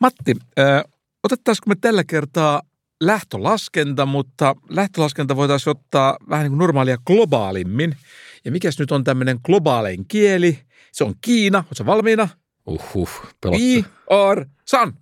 [0.00, 0.82] Matti, äh,
[1.24, 2.62] otettaisiko me tällä kertaa
[3.00, 7.96] lähtölaskenta, mutta lähtölaskenta voitaisiin ottaa vähän niin kuin normaalia globaalimmin.
[8.44, 10.58] Ja mikäs nyt on tämmöinen globaalein kieli?
[10.92, 11.58] Se on Kiina.
[11.58, 12.28] Oletko valmiina?
[12.66, 13.10] Uhuh,
[13.58, 14.92] I or san.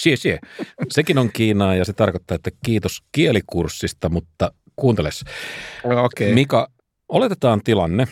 [0.00, 0.38] Sie, sie.
[0.90, 5.24] Sekin on Kiinaa ja se tarkoittaa, että kiitos kielikurssista, mutta kuunteles.
[6.04, 6.34] Okei.
[6.34, 6.68] Mika,
[7.08, 8.08] oletetaan tilanne,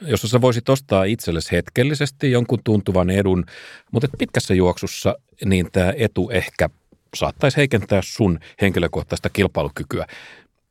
[0.00, 3.44] jossa sä voisit ostaa itsellesi hetkellisesti jonkun tuntuvan edun,
[3.92, 6.68] mutta pitkässä juoksussa niin tämä etu ehkä
[7.14, 10.06] saattaisi heikentää sun henkilökohtaista kilpailukykyä.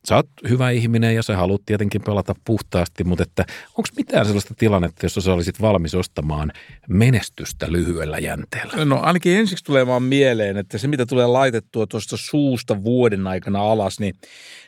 [0.08, 4.54] Sä oot hyvä ihminen ja sä haluat tietenkin pelata puhtaasti, mutta että onko mitään sellaista
[4.54, 6.52] tilannetta, jossa sä olisit valmis ostamaan
[6.88, 8.84] menestystä lyhyellä jänteellä?
[8.84, 13.60] No ainakin ensiksi tulee vaan mieleen, että se mitä tulee laitettua tuosta suusta vuoden aikana
[13.60, 14.14] alas, niin,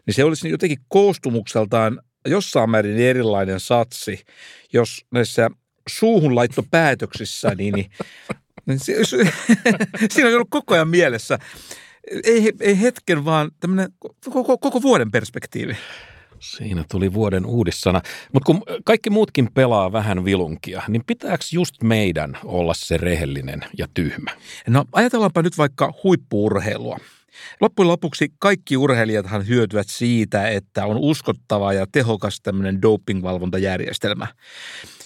[0.06, 4.24] niin se olisi jotenkin koostumukseltaan jossain määrin erilainen satsi,
[4.72, 5.50] jos näissä
[5.88, 7.90] suuhun laittopäätöksissä, niin, niin,
[8.66, 8.80] niin
[10.12, 11.38] siinä on ollut koko ajan mielessä.
[12.24, 13.88] Ei, ei hetken, vaan tämmöinen
[14.30, 15.76] koko, koko vuoden perspektiivi.
[16.42, 18.00] Siinä tuli vuoden uudissana.
[18.32, 23.86] Mutta kun kaikki muutkin pelaa vähän vilunkia, niin pitääkö just meidän olla se rehellinen ja
[23.94, 24.30] tyhmä?
[24.68, 26.98] No ajatellaanpa nyt vaikka huippuurheilua.
[27.60, 34.26] Loppujen lopuksi kaikki urheilijathan hyötyvät siitä, että on uskottava ja tehokas tämmöinen dopingvalvontajärjestelmä.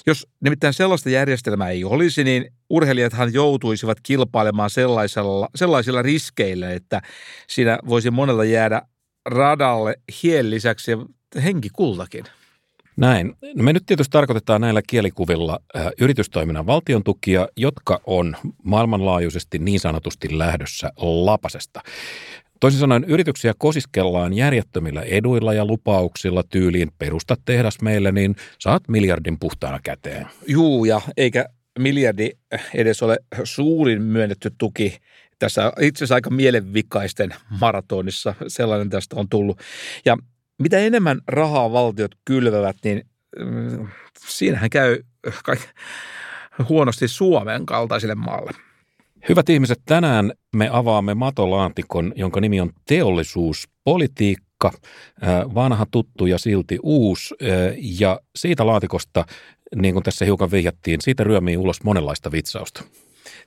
[0.06, 7.02] Jos nimittäin sellaista järjestelmää ei olisi, niin urheilijathan joutuisivat kilpailemaan sellaisella, sellaisilla riskeillä, että
[7.48, 8.82] siinä voisi monella jäädä
[9.26, 10.92] radalle hien lisäksi
[11.44, 12.24] henkikultakin.
[12.96, 13.36] Näin.
[13.54, 19.80] No me nyt tietysti tarkoitetaan näillä kielikuvilla äh, yritystoiminnan valtion tukia, jotka on maailmanlaajuisesti niin
[19.80, 21.80] sanotusti lähdössä lapasesta.
[22.60, 29.38] Toisin sanoen yrityksiä kosiskellaan järjettömillä eduilla ja lupauksilla tyyliin perusta tehdas meille, niin saat miljardin
[29.38, 30.26] puhtaana käteen.
[30.46, 31.46] Juu, ja eikä
[31.78, 32.30] miljardi
[32.74, 34.98] edes ole suurin myönnetty tuki
[35.38, 38.34] tässä itse asiassa aika mielenvikaisten maratonissa.
[38.48, 39.60] Sellainen tästä on tullut.
[40.04, 40.16] Ja
[40.58, 43.02] mitä enemmän rahaa valtiot kylvävät, niin
[43.38, 43.88] mm,
[44.18, 45.02] siinähän käy
[45.44, 45.74] kaik-
[46.68, 48.50] huonosti Suomen kaltaisille maalle.
[49.28, 54.72] Hyvät ihmiset, tänään me avaamme matolaatikon, jonka nimi on teollisuuspolitiikka,
[55.54, 57.34] vanha tuttu ja silti uusi.
[57.76, 59.24] Ja siitä laatikosta,
[59.74, 62.84] niin kuin tässä hiukan vihjattiin, siitä ryömii ulos monenlaista vitsausta.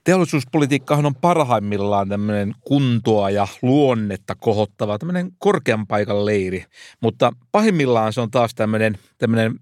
[0.04, 6.66] Teollisuuspolitiikkahan on parhaimmillaan tämmöinen kuntoa ja luonnetta kohottava, tämmöinen korkean paikan leiri,
[7.02, 9.60] mutta pahimmillaan se on taas tämmöinen, tämmöinen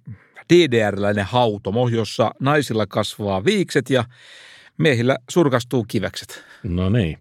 [0.54, 4.04] DDR-läinen hautomo, jossa naisilla kasvaa viikset ja
[4.78, 6.44] miehillä surkastuu kivekset.
[6.64, 7.18] No niin.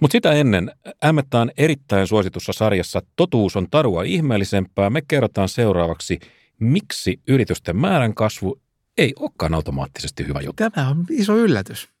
[0.00, 0.70] Mutta sitä ennen,
[1.04, 4.90] Ämmettä on erittäin suositussa sarjassa Totuus on tarua ihmeellisempää.
[4.90, 6.20] Me kerrotaan seuraavaksi,
[6.58, 8.60] miksi yritysten määrän kasvu
[8.98, 10.70] ei olekaan automaattisesti hyvä juttu.
[10.70, 11.91] Tämä on iso yllätys.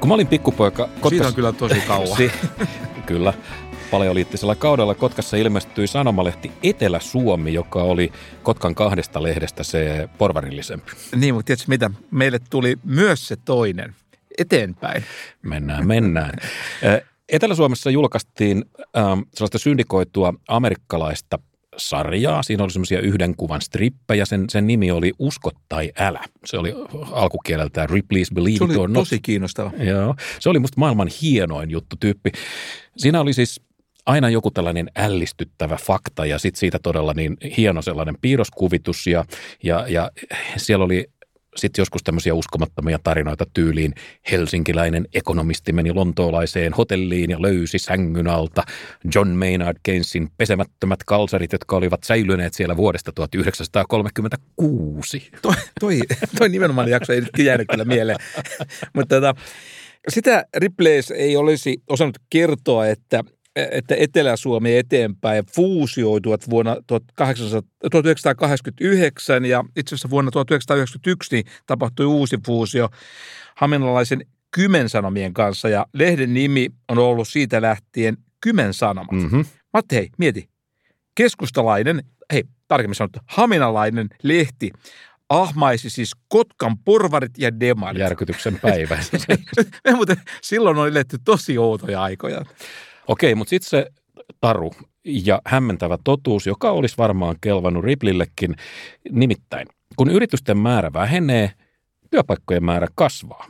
[0.00, 0.82] Kun mä olin pikkupoika...
[0.88, 1.10] Kotkas...
[1.10, 2.16] Siitä on kyllä tosi kauan.
[2.16, 2.32] si-
[3.06, 3.32] kyllä.
[3.90, 10.92] Paleoliittisella kaudella Kotkassa ilmestyi sanomalehti Etelä-Suomi, joka oli Kotkan kahdesta lehdestä se porvarillisempi.
[11.16, 11.90] Niin, mutta tiedätkö mitä?
[12.10, 13.94] Meille tuli myös se toinen.
[14.38, 15.04] Eteenpäin.
[15.42, 16.32] Mennään, mennään.
[17.28, 18.64] Etelä-Suomessa julkaistiin
[18.96, 21.38] ähm, sellaista syndikoitua amerikkalaista
[21.76, 22.42] sarjaa.
[22.42, 24.24] Siinä oli semmoisia yhden kuvan strippejä.
[24.24, 26.24] Sen, sen nimi oli Usko tai älä.
[26.44, 26.74] Se oli
[27.12, 28.94] alkukieleltään Ripley's Believe Se oli It or Not.
[28.94, 29.70] tosi kiinnostava.
[29.78, 30.14] Joo.
[30.40, 32.30] Se oli musta maailman hienoin juttu tyyppi.
[32.96, 33.60] Siinä oli siis
[34.06, 39.24] aina joku tällainen ällistyttävä fakta ja sitten siitä todella niin hieno sellainen piirroskuvitus ja,
[39.62, 40.10] ja, ja
[40.56, 41.06] siellä oli
[41.56, 43.94] sitten joskus tämmöisiä uskomattomia tarinoita tyyliin.
[44.30, 48.62] Helsinkiläinen ekonomisti meni lontoolaiseen hotelliin ja löysi sängyn alta
[49.14, 55.30] John Maynard Keynesin pesemättömät kalsarit, jotka olivat säilyneet siellä vuodesta 1936.
[55.42, 56.00] Toi, toi,
[56.38, 58.18] toi nimenomaan jakso ei nyt jäänyt kyllä mieleen.
[58.94, 59.34] Mutta tota,
[60.08, 63.24] sitä Ripley's ei olisi osannut kertoa, että
[63.56, 72.88] että Etelä-Suomi eteenpäin fuusioituvat vuonna 1989 ja itse asiassa vuonna 1991 niin tapahtui uusi fuusio
[73.56, 79.12] Haminalaisen Kymensanomien kanssa ja lehden nimi on ollut siitä lähtien Kymensanomat.
[79.12, 79.44] Mm-hmm.
[79.72, 80.48] Matti, hei, mieti.
[81.14, 82.02] Keskustalainen,
[82.32, 84.70] hei, tarkemmin sanottu, haminalainen lehti
[85.28, 88.00] ahmaisi siis Kotkan porvarit ja demarit.
[88.00, 88.98] Järkytyksen päivä.
[89.84, 92.44] Me muuten silloin on eletty tosi outoja aikoja.
[93.08, 93.86] Okei, mutta sitten se
[94.40, 94.72] taru
[95.04, 98.56] ja hämmentävä totuus, joka olisi varmaan kelvannut Riplillekin.
[99.10, 99.66] Nimittäin,
[99.96, 101.50] kun yritysten määrä vähenee,
[102.10, 103.46] työpaikkojen määrä kasvaa.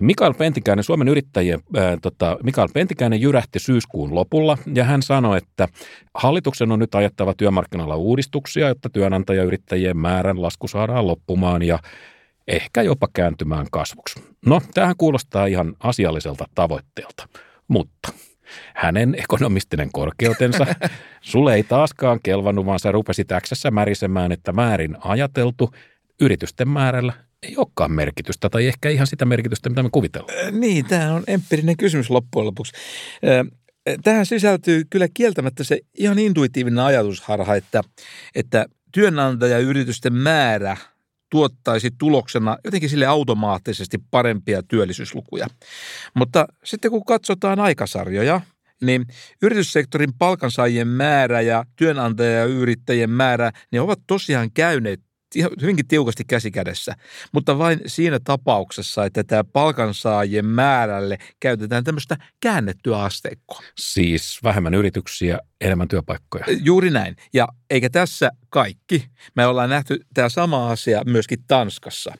[0.00, 5.68] Mikael Pentikäinen, Suomen yrittäjien, ää, tota, Mikael Pentikäinen jyrähti syyskuun lopulla ja hän sanoi, että
[6.14, 11.78] hallituksen on nyt ajettava työmarkkinoilla uudistuksia, jotta työnantajayrittäjien määrän lasku saadaan loppumaan ja
[12.48, 14.22] ehkä jopa kääntymään kasvuksi.
[14.46, 17.28] No, tähän kuulostaa ihan asialliselta tavoitteelta,
[17.68, 18.12] mutta
[18.74, 20.66] hänen ekonomistinen korkeutensa,
[21.20, 25.70] sulle ei taaskaan kelvannut, vaan sä rupesit äksässä märisemään, että määrin ajateltu
[26.20, 27.12] yritysten määrällä
[27.42, 30.60] ei olekaan merkitystä tai ehkä ihan sitä merkitystä, mitä me kuvitellaan.
[30.60, 32.72] Niin, tämä on empiirinen kysymys loppujen lopuksi.
[34.04, 37.82] Tähän sisältyy kyllä kieltämättä se ihan intuitiivinen ajatusharha, että,
[38.34, 40.76] että työnantajayritysten määrä
[41.30, 45.46] tuottaisi tuloksena jotenkin sille automaattisesti parempia työllisyyslukuja.
[46.14, 48.40] Mutta sitten kun katsotaan aikasarjoja,
[48.82, 49.06] niin
[49.42, 55.00] yrityssektorin palkansaajien määrä ja työnantajayrittäjien määrä, ne ovat tosiaan käyneet
[55.62, 56.94] hyvinkin tiukasti käsikädessä,
[57.32, 63.60] mutta vain siinä tapauksessa, että tämä palkansaajien määrälle käytetään tämmöistä käännettyä asteikkoa.
[63.78, 66.44] Siis vähemmän yrityksiä, enemmän työpaikkoja.
[66.62, 67.16] Juuri näin.
[67.32, 69.06] Ja eikä tässä kaikki.
[69.36, 72.12] Me ollaan nähty tämä sama asia myöskin Tanskassa.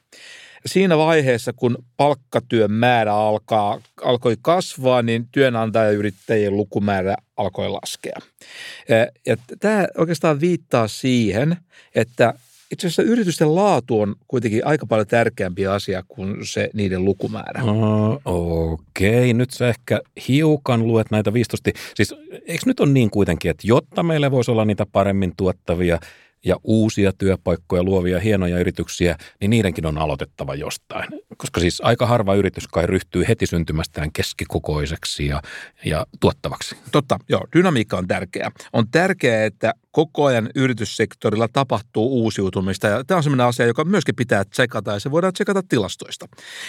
[0.66, 8.18] Siinä vaiheessa, kun palkkatyön määrä alkaa, alkoi kasvaa, niin työnantajayrittäjien lukumäärä alkoi laskea.
[9.26, 11.56] Ja tämä oikeastaan viittaa siihen,
[11.94, 12.34] että
[12.70, 17.62] itse asiassa yritysten laatu on kuitenkin aika paljon tärkeämpi asia kuin se niiden lukumäärä.
[17.64, 19.32] Uh, Okei, okay.
[19.32, 21.72] nyt sä ehkä hiukan luet näitä viistosti.
[21.94, 25.98] Siis eikö nyt on niin kuitenkin, että jotta meillä voisi olla niitä paremmin tuottavia
[26.44, 31.08] ja uusia työpaikkoja luovia hienoja yrityksiä, niin niidenkin on aloitettava jostain.
[31.36, 35.42] Koska siis aika harva yritys kai ryhtyy heti syntymästään keskikokoiseksi ja,
[35.84, 36.76] ja tuottavaksi.
[36.92, 38.50] Totta, joo, dynamiikka on tärkeää.
[38.72, 44.16] On tärkeää, että koko ajan yrityssektorilla tapahtuu uusiutumista ja tämä on sellainen asia, joka myöskin
[44.16, 46.26] pitää tsekata ja se voidaan tsekata tilastoista.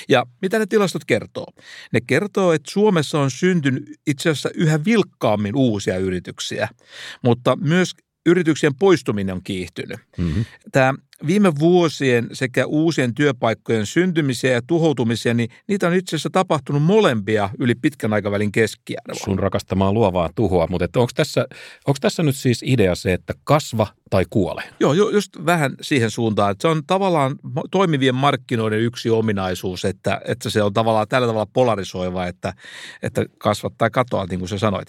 [0.09, 1.47] Ja mitä ne tilastot kertoo?
[1.93, 6.69] Ne kertoo, että Suomessa on syntynyt itse asiassa yhä vilkkaammin uusia yrityksiä,
[7.23, 7.93] mutta myös
[8.25, 9.99] yrityksien poistuminen on kiihtynyt.
[10.17, 10.45] Mm-hmm.
[10.71, 10.93] Tämä
[11.27, 17.49] viime vuosien sekä uusien työpaikkojen syntymisiä ja tuhoutumisia, niin niitä on itse asiassa tapahtunut molempia
[17.59, 19.25] yli pitkän aikavälin keskiarvoa.
[19.25, 21.47] Sun rakastamaa luovaa tuhoa, mutta onko tässä,
[21.87, 24.63] onko tässä nyt siis idea se, että kasva tai kuole?
[24.79, 27.35] Joo, just vähän siihen suuntaan, että se on tavallaan
[27.71, 32.53] toimivien markkinoiden yksi ominaisuus, että, että se on tavallaan tällä tavalla polarisoiva, että,
[33.03, 34.87] että kasvat tai katoaa, niin kuin sä sanoit.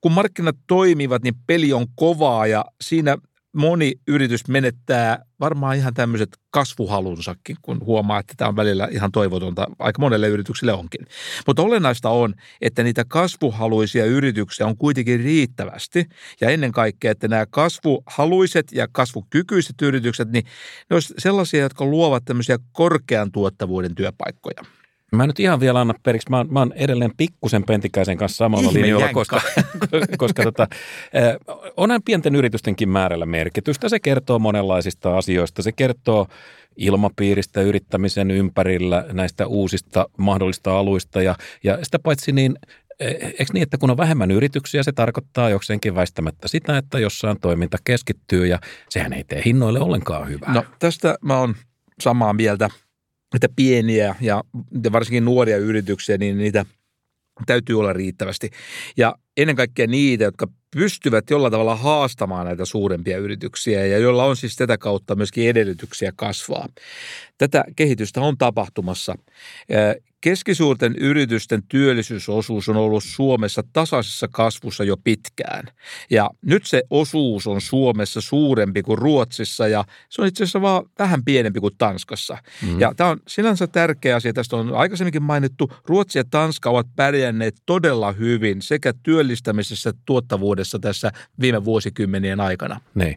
[0.00, 3.16] Kun markkinat toimivat, niin peli on kovaa ja siinä
[3.52, 9.66] moni yritys menettää varmaan ihan tämmöiset kasvuhalunsakin, kun huomaa, että tämä on välillä ihan toivotonta,
[9.78, 11.06] aika monelle yritykselle onkin.
[11.46, 16.06] Mutta olennaista on, että niitä kasvuhaluisia yrityksiä on kuitenkin riittävästi
[16.40, 20.44] ja ennen kaikkea, että nämä kasvuhaluiset ja kasvukykyiset yritykset, niin
[20.90, 24.79] ne olisivat sellaisia, jotka luovat tämmöisiä korkean tuottavuuden työpaikkoja.
[25.12, 26.30] Mä nyt ihan vielä anna periksi.
[26.30, 29.40] Mä oon, mä oon edelleen pikkusen Pentikäisen kanssa samalla linjalla, koska,
[30.18, 30.66] koska tota,
[31.76, 33.88] onhan pienten yritystenkin määrällä merkitystä.
[33.88, 35.62] Se kertoo monenlaisista asioista.
[35.62, 36.26] Se kertoo
[36.76, 41.22] ilmapiiristä yrittämisen ympärillä näistä uusista mahdollista aluista.
[41.22, 41.34] Ja,
[41.64, 42.56] ja sitä paitsi niin
[43.00, 47.78] Eikö niin, että kun on vähemmän yrityksiä, se tarkoittaa jokseenkin väistämättä sitä, että jossain toiminta
[47.84, 48.58] keskittyy ja
[48.88, 50.52] sehän ei tee hinnoille ollenkaan hyvää.
[50.52, 51.54] No tästä mä oon
[52.00, 52.68] samaa mieltä
[53.34, 54.44] että pieniä ja
[54.92, 56.66] varsinkin nuoria yrityksiä, niin niitä
[57.46, 58.50] täytyy olla riittävästi.
[58.96, 64.36] Ja ennen kaikkea niitä, jotka pystyvät jollain tavalla haastamaan näitä suurempia yrityksiä ja joilla on
[64.36, 66.68] siis tätä kautta myöskin edellytyksiä kasvaa.
[67.38, 69.14] Tätä kehitystä on tapahtumassa.
[70.20, 75.64] Keskisuurten yritysten työllisyysosuus on ollut Suomessa tasaisessa kasvussa jo pitkään.
[76.10, 80.84] Ja nyt se osuus on Suomessa suurempi kuin Ruotsissa ja se on itse asiassa vaan
[80.98, 82.38] vähän pienempi kuin Tanskassa.
[82.66, 82.80] Mm.
[82.80, 84.32] Ja tämä on sinänsä tärkeä asia.
[84.32, 85.72] Tästä on aikaisemminkin mainittu.
[85.86, 91.10] Ruotsi ja Tanska ovat pärjänneet todella hyvin sekä työllistämisessä että tuottavuudessa tässä
[91.40, 92.80] viime vuosikymmenien aikana.
[92.94, 93.16] Niin.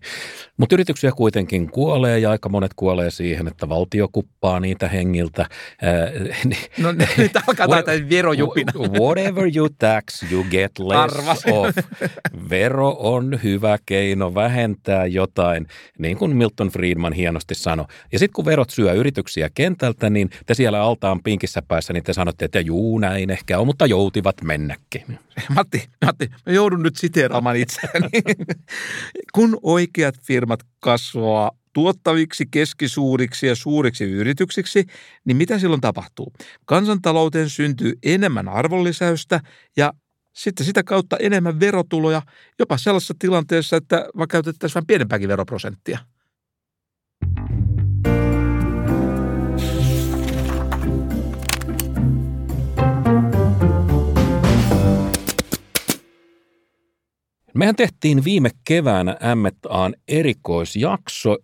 [0.58, 5.42] Mutta yrityksiä kuitenkin kuolee ja aika monet kuolee siihen, että valtio kuppaa niitä hengiltä.
[5.42, 8.72] Äh, niin, no nyt alkaa what, verojupina.
[9.00, 11.44] Whatever you tax, you get less Arvas.
[11.52, 11.76] of.
[12.50, 17.86] Vero on hyvä keino vähentää jotain, niin kuin Milton Friedman hienosti sanoi.
[18.12, 22.14] Ja sitten kun verot syö yrityksiä kentältä, niin te siellä altaan pinkissä päässä, niin te
[22.14, 25.20] sanotte, että juu näin ehkä on, mutta joutivat mennäkin.
[25.50, 28.10] Matti, Matti, mä joudun nyt siteeraamaan itseäni.
[29.36, 34.86] kun oikeat firmat kasvaa tuottaviksi, keskisuuriksi ja suuriksi yrityksiksi,
[35.26, 36.34] niin mitä silloin tapahtuu?
[36.66, 39.40] Kansantalouteen syntyy enemmän arvonlisäystä
[39.78, 39.94] ja
[40.34, 42.22] sitten sitä kautta enemmän verotuloja,
[42.60, 46.00] jopa sellaisessa tilanteessa, että vaikka käytettäisiin vähän pienempääkin veroprosenttia.
[57.54, 61.38] Mehän tehtiin viime keväänä M&A:n erikoisjakso,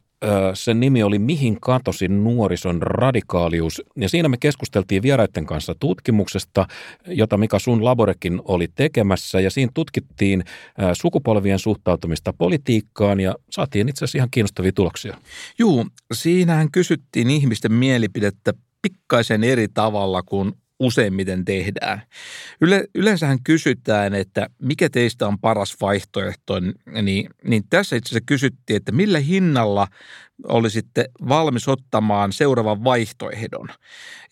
[0.53, 3.81] sen nimi oli Mihin katosi nuorison radikaalius.
[3.95, 6.67] Ja siinä me keskusteltiin vieraiden kanssa tutkimuksesta,
[7.07, 9.39] jota Mika sun laborekin oli tekemässä.
[9.39, 10.43] Ja siinä tutkittiin
[10.93, 15.17] sukupolvien suhtautumista politiikkaan ja saatiin itse asiassa ihan kiinnostavia tuloksia.
[15.59, 22.01] Juu, siinähän kysyttiin ihmisten mielipidettä pikkaisen eri tavalla kuin useimmiten tehdään.
[22.61, 26.59] Yle, yleensähän kysytään, että mikä teistä on paras vaihtoehto,
[27.01, 29.87] niin, niin tässä itse asiassa kysyttiin, että millä hinnalla
[30.47, 33.67] olisitte valmis ottamaan seuraavan vaihtoehdon.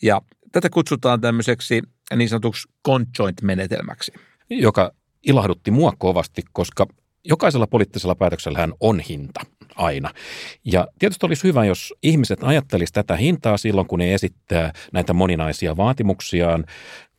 [0.02, 1.82] Ja tätä kutsutaan tämmöiseksi
[2.16, 4.12] niin sanotuksi conjoint-menetelmäksi.
[4.50, 4.92] Joka
[5.28, 6.88] ilahdutti mua kovasti, koska
[7.26, 9.42] jokaisella poliittisella päätöksellä on hinta
[9.78, 10.12] aina.
[10.66, 15.78] Ja tietysti olisi hyvä, jos ihmiset ajattelisivat tätä hintaa silloin, kun ne esittää näitä moninaisia
[15.78, 16.66] vaatimuksiaan.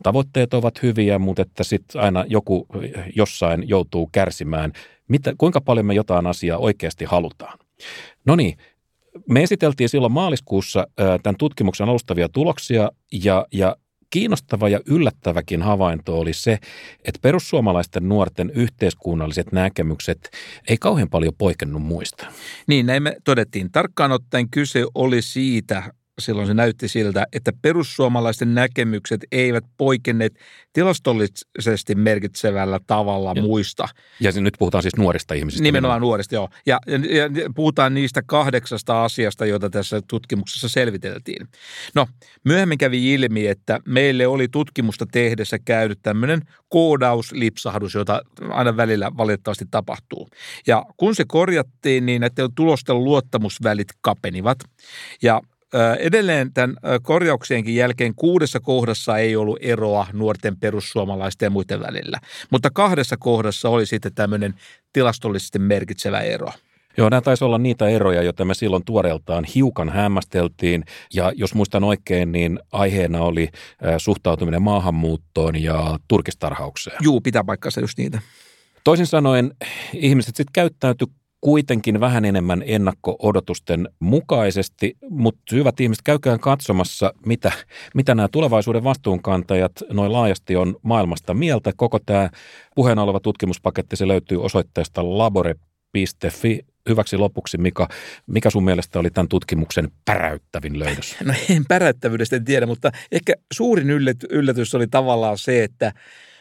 [0.03, 2.67] Tavoitteet ovat hyviä, mutta että sitten aina joku
[3.17, 4.73] jossain joutuu kärsimään,
[5.09, 7.59] mitä, kuinka paljon me jotain asiaa oikeasti halutaan.
[8.25, 8.59] No niin,
[9.29, 12.91] me esiteltiin silloin maaliskuussa tämän tutkimuksen alustavia tuloksia
[13.25, 13.77] ja, ja
[14.11, 16.53] kiinnostava ja yllättäväkin havainto oli se,
[17.05, 20.31] että perussuomalaisten nuorten yhteiskunnalliset näkemykset
[20.69, 22.27] ei kauhean paljon poikennut muista.
[22.67, 23.73] Niin, näin me todettiin.
[23.73, 30.39] Tarkkaan ottaen kyse oli siitä, silloin se näytti siltä, että perussuomalaisten näkemykset eivät poikenneet
[30.73, 33.89] tilastollisesti merkitsevällä tavalla ja, muista.
[34.21, 35.63] Ja nyt puhutaan siis nuorista ihmisistä.
[35.63, 36.49] Nimenomaan nuorista, joo.
[36.67, 41.47] Ja, ja, ja puhutaan niistä kahdeksasta asiasta, joita tässä tutkimuksessa selviteltiin.
[41.95, 42.07] No,
[42.45, 49.65] myöhemmin kävi ilmi, että meille oli tutkimusta tehdessä käynyt tämmöinen koodauslipsahdus, jota aina välillä valitettavasti
[49.71, 50.29] tapahtuu.
[50.67, 54.59] Ja kun se korjattiin, niin näiden tulosten luottamusvälit kapenivat.
[55.23, 55.41] Ja
[55.99, 62.19] Edelleen tämän korjauksienkin jälkeen kuudessa kohdassa ei ollut eroa nuorten perussuomalaisten ja muiden välillä,
[62.51, 64.55] mutta kahdessa kohdassa oli sitten tämmöinen
[64.93, 66.49] tilastollisesti merkitsevä ero.
[66.97, 70.85] Joo, nämä taisi olla niitä eroja, joita me silloin tuoreeltaan hiukan hämmästeltiin.
[71.15, 73.49] Ja jos muistan oikein, niin aiheena oli
[73.99, 76.97] suhtautuminen maahanmuuttoon ja turkistarhaukseen.
[77.01, 78.21] Juu, pitää paikkansa just niitä.
[78.85, 79.55] Toisin sanoen
[79.95, 81.07] ihmiset sitten käyttäytyi
[81.41, 87.53] kuitenkin vähän enemmän ennakko-odotusten mukaisesti, mutta hyvät ihmiset, käykää katsomassa, mitä,
[87.95, 91.73] mitä nämä tulevaisuuden vastuunkantajat noin laajasti on maailmasta mieltä.
[91.77, 92.31] Koko tämä
[92.75, 96.61] puheena oleva tutkimuspaketti, se löytyy osoitteesta labore.fi.
[96.89, 97.89] Hyväksi lopuksi, Mika,
[98.27, 101.17] mikä sun mielestä oli tämän tutkimuksen päräyttävin löydös?
[101.25, 103.91] No en päräyttävyydestä en tiedä, mutta ehkä suurin
[104.31, 105.93] yllätys oli tavallaan se, että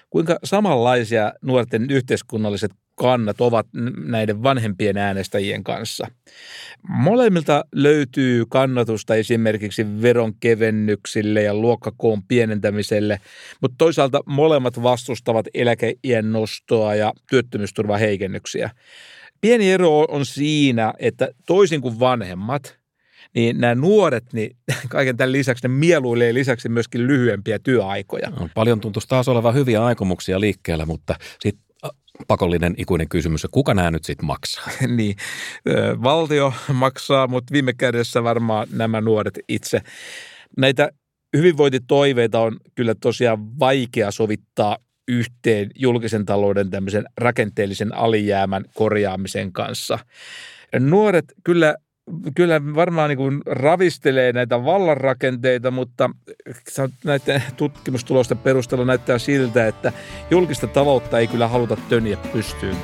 [0.10, 3.68] kuinka samanlaisia nuorten yhteiskunnalliset kannat ovat
[4.06, 6.08] näiden vanhempien äänestäjien kanssa.
[6.90, 13.20] Molemmilta löytyy kannatusta esimerkiksi veronkevennyksille ja luokkakoon pienentämiselle,
[13.62, 18.70] mutta toisaalta molemmat vastustavat eläkeiän nostoa ja työttömyysturvan heikennyksiä.
[19.42, 22.78] Pieni ero on siinä, että toisin kuin vanhemmat,
[23.36, 24.56] niin nämä nuoret, niin
[24.90, 28.30] kaiken tämän lisäksi ne mieluilee lisäksi myöskin lyhyempiä työaikoja.
[28.30, 31.67] No, paljon tuntuisi taas olevan hyviä aikomuksia liikkeellä, mutta sitten
[32.28, 34.70] pakollinen ikuinen kysymys, että kuka nämä nyt sitten maksaa?
[34.98, 35.16] niin,
[36.04, 39.82] valtio maksaa, mutta viime kädessä varmaan nämä nuoret itse.
[40.58, 40.92] Näitä
[41.38, 50.00] hyvinvointitoiveita on kyllä tosiaan vaikea sovittaa yhteen julkisen talouden tämmöisen rakenteellisen alijäämän korjaamisen kanssa.
[50.80, 51.76] Nuoret kyllä
[52.36, 56.10] kyllä varmaan niin ravistelee näitä vallanrakenteita, mutta
[57.06, 59.94] näiden tutkimustulosten perusteella näyttää siltä, että
[60.32, 62.78] julkista taloutta ei kyllä haluta töniä pystyyn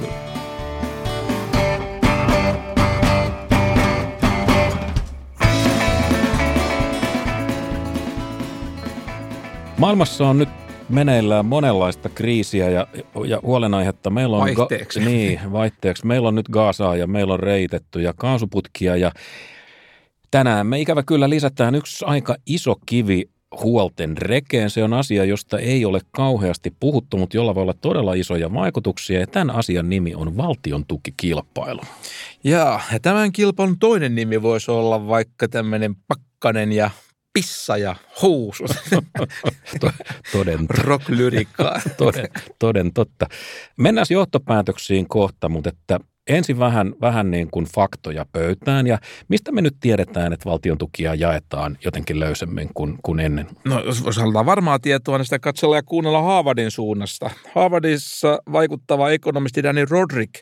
[9.77, 10.62] Maailmassa on nyt
[10.93, 12.87] meneillään monenlaista kriisiä ja,
[13.25, 14.09] ja huolenaihetta.
[14.09, 14.99] Meillä on vaihteeksi.
[14.99, 16.05] Ga- niin, vaihteeksi.
[16.05, 19.11] Meillä on nyt Gaasaa ja meillä on reitettyjä kaasuputkia ja
[20.31, 23.29] tänään me ikävä kyllä lisätään yksi aika iso kivi
[23.63, 24.69] huolten rekeen.
[24.69, 29.19] Se on asia, josta ei ole kauheasti puhuttu, mutta jolla voi olla todella isoja vaikutuksia.
[29.19, 31.81] Ja tämän asian nimi on valtion tukikilpailu.
[32.43, 36.89] Ja, ja tämän kilpailun toinen nimi voisi olla vaikka tämmöinen pakkanen ja
[37.33, 38.71] pissa ja housut.
[40.31, 41.81] toden, Rock-lyrikkaa.
[41.97, 43.27] toden, toden totta.
[43.77, 49.61] Mennään johtopäätöksiin kohta, mutta että ensin vähän, vähän niin kuin faktoja pöytään ja mistä me
[49.61, 53.47] nyt tiedetään, että valtion tukia jaetaan jotenkin löysemmin kuin, kuin ennen?
[53.65, 57.29] No jos halutaan varmaa tietoa, niin sitä katsella ja kuunnella Harvardin suunnasta.
[57.55, 60.33] Harvardissa vaikuttava ekonomisti Danny Roderick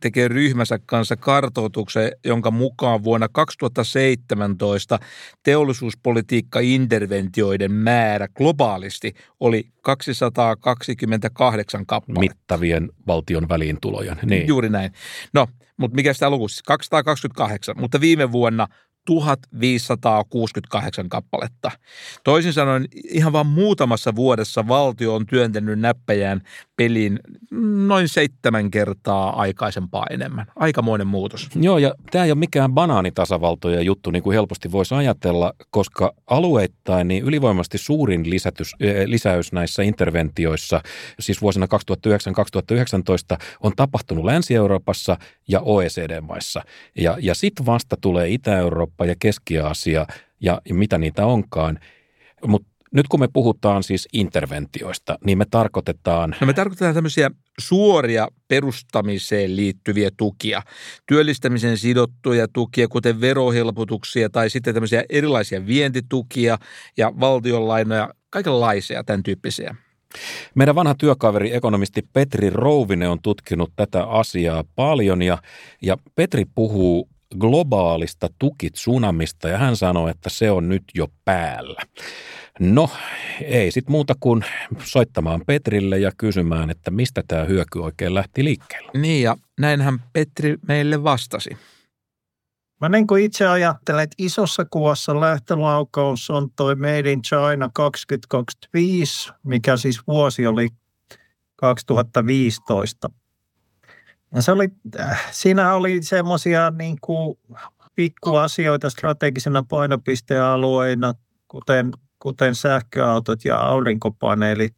[0.00, 4.98] tekee ryhmänsä kanssa kartoituksen, jonka mukaan vuonna 2017
[5.42, 12.20] teollisuuspolitiikka-interventioiden määrä globaalisti oli 228 kappaletta.
[12.20, 14.16] Mittavien valtion väliintulojen.
[14.22, 14.46] Niin.
[14.46, 14.92] Juuri näin.
[15.32, 16.46] No, mutta mikä sitä luku?
[16.66, 18.66] 228, mutta viime vuonna
[19.06, 21.70] 1568 kappaletta.
[22.24, 26.40] Toisin sanoen ihan vain muutamassa vuodessa valtio on työntänyt näppäjään
[26.76, 27.20] peliin
[27.86, 30.46] noin seitsemän kertaa aikaisempaa enemmän.
[30.56, 31.48] Aikamoinen muutos.
[31.54, 37.08] Joo, ja tämä ei ole mikään banaanitasavaltoja juttu, niin kuin helposti voisi ajatella, koska alueittain
[37.08, 38.72] niin ylivoimasti suurin lisätys,
[39.06, 40.80] lisäys näissä interventioissa,
[41.20, 41.68] siis vuosina 2009-2019,
[43.60, 45.16] on tapahtunut Länsi-Euroopassa
[45.48, 46.62] ja OECD-maissa.
[46.98, 50.06] Ja, ja sitten vasta tulee Itä-Eurooppa ja Keski-Aasia
[50.40, 51.78] ja, ja mitä niitä onkaan.
[52.46, 56.36] Mutta nyt kun me puhutaan siis interventioista, niin me tarkoitetaan...
[56.40, 60.62] No me tarkoitetaan tämmöisiä suoria perustamiseen liittyviä tukia,
[61.06, 66.58] työllistämisen sidottuja tukia, kuten verohelpotuksia tai sitten tämmöisiä erilaisia vientitukia
[66.96, 69.74] ja valtionlainoja, kaikenlaisia tämän tyyppisiä.
[70.54, 75.38] Meidän vanha työkaveri, ekonomisti Petri Rouvinen on tutkinut tätä asiaa paljon ja,
[75.82, 81.82] ja Petri puhuu globaalista tukitsunamista ja hän sanoi, että se on nyt jo päällä.
[82.60, 82.90] No,
[83.44, 84.44] ei sit muuta kuin
[84.84, 88.90] soittamaan Petrille ja kysymään, että mistä tämä hyöky oikein lähti liikkeelle.
[88.94, 91.50] Niin ja näinhän Petri meille vastasi.
[92.80, 99.32] Mä niin kuin itse ajattelen, että isossa kuvassa lähtölaukaus on toi Made in China 2025,
[99.42, 100.68] mikä siis vuosi oli
[101.56, 103.10] 2015.
[104.34, 104.68] Ja se oli,
[105.00, 106.96] äh, siinä oli semmoisia niin
[107.94, 111.14] pikkuasioita strategisena painopistealueina,
[111.48, 114.76] kuten, kuten sähköautot ja aurinkopaneelit.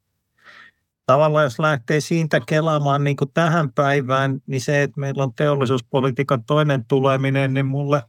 [1.07, 6.45] Tavallaan jos lähtee siitä kelaamaan niin kuin tähän päivään, niin se, että meillä on teollisuuspolitiikan
[6.45, 8.03] toinen tuleminen, niin mulle,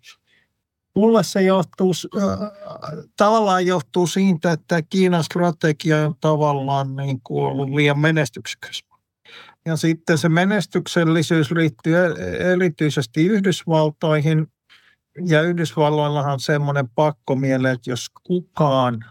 [0.95, 2.49] mulle se johtuu, äh,
[3.17, 8.88] tavallaan johtuu siitä, että Kiinan strategia on tavallaan niin kuin ollut liian menestyksekäs.
[9.69, 14.47] Ja sitten se menestyksellisyys liittyy e-, erityisesti Yhdysvaltoihin.
[15.25, 19.05] Ja Yhdysvalloillahan on semmoinen pakkomiele, että jos kukaan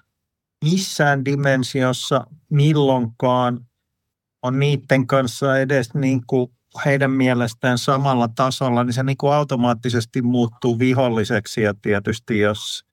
[0.65, 3.67] missään dimensiossa milloinkaan
[4.43, 6.51] on niiden kanssa edes niin kuin
[6.85, 11.63] heidän mielestään samalla tasolla, niin se niin kuin automaattisesti muuttuu viholliseksi.
[11.63, 12.85] Ja tietysti jos,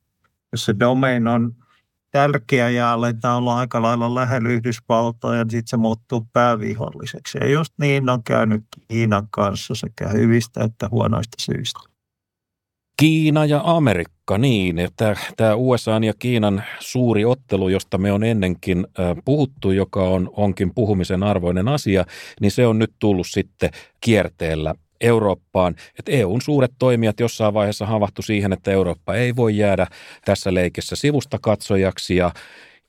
[0.51, 1.55] jos se domain on
[2.15, 7.37] tärkeä ja aletaan olla aika lailla lähellä Yhdysvaltoja, niin sitten se muuttuu pääviholliseksi.
[7.41, 11.79] Ja just niin on käynyt Kiinan kanssa sekä hyvistä että huonoista syistä.
[12.99, 14.75] Kiina ja Amerikka, niin.
[15.37, 18.87] Tämä USA ja Kiinan suuri ottelu, josta me on ennenkin
[19.25, 22.05] puhuttu, joka on, onkin puhumisen arvoinen asia,
[22.41, 23.69] niin se on nyt tullut sitten
[24.01, 29.87] kierteellä Eurooppaan, että EUn suuret toimijat jossain vaiheessa havahtu siihen, että Eurooppa ei voi jäädä
[30.25, 32.31] tässä leikessä sivusta katsojaksi ja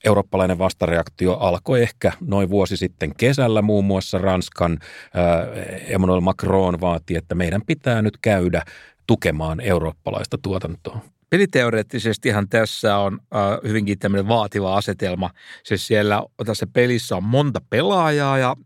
[0.04, 7.16] eurooppalainen vastareaktio alkoi ehkä noin vuosi sitten kesällä muun muassa Ranskan äh, Emmanuel Macron vaati,
[7.16, 8.62] että meidän pitää nyt käydä
[9.06, 11.00] tukemaan eurooppalaista tuotantoa.
[11.30, 15.30] Peliteoreettisestihan tässä on äh, hyvinkin tämmöinen vaativa asetelma.
[15.64, 18.56] Siis siellä tässä pelissä on monta pelaajaa ja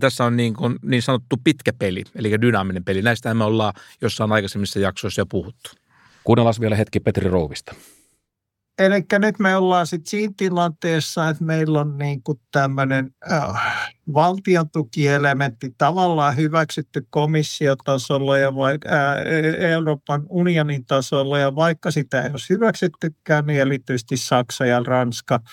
[0.00, 3.02] tässä on niin, kuin, niin sanottu pitkä peli, eli dynaaminen peli.
[3.02, 5.70] Näistähän me ollaan jossain aikaisemmissa jaksoissa jo puhuttu.
[6.24, 7.74] Kuunnellaan vielä hetki Petri Rouvista.
[8.78, 15.74] Eli nyt me ollaan sitten siinä tilanteessa, että meillä on niin kuin tämmöinen äh, valtiontukielementti
[15.78, 21.38] tavallaan hyväksytty komissiotasolla ja vai, äh, Euroopan unionin tasolla.
[21.38, 25.40] Ja vaikka sitä ei olisi hyväksyttykään, niin erityisesti Saksa ja Ranska–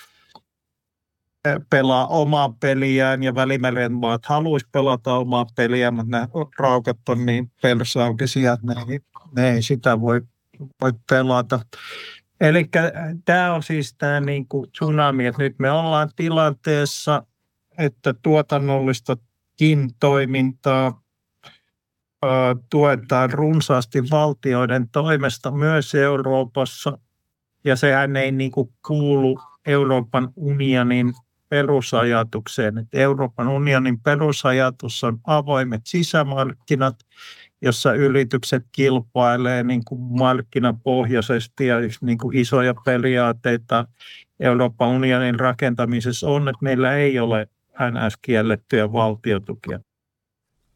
[1.70, 6.28] pelaa omaa peliään ja Välimeren maat haluaisi pelata omaa peliä, mutta nämä
[6.58, 9.00] raukat on niin persaukisia, että ne ei,
[9.36, 10.20] ne ei sitä voi,
[10.80, 11.60] voi pelata.
[12.40, 12.68] Eli
[13.24, 17.22] tämä on siis tämä niin kuin tsunami, että nyt me ollaan tilanteessa,
[17.78, 21.02] että tuotannollistakin toimintaa
[22.70, 26.98] tuetaan runsaasti valtioiden toimesta myös Euroopassa,
[27.64, 31.14] ja sehän ei niin kuin kuulu Euroopan unionin
[31.48, 36.96] perusajatukseen, että Euroopan unionin perusajatus on avoimet sisämarkkinat,
[37.62, 43.86] jossa yritykset kilpailee niin kuin markkinapohjaisesti ja niin kuin isoja periaatteita
[44.40, 47.48] Euroopan unionin rakentamisessa on, että meillä ei ole
[47.90, 49.80] NS kiellettyjä valtiotukia.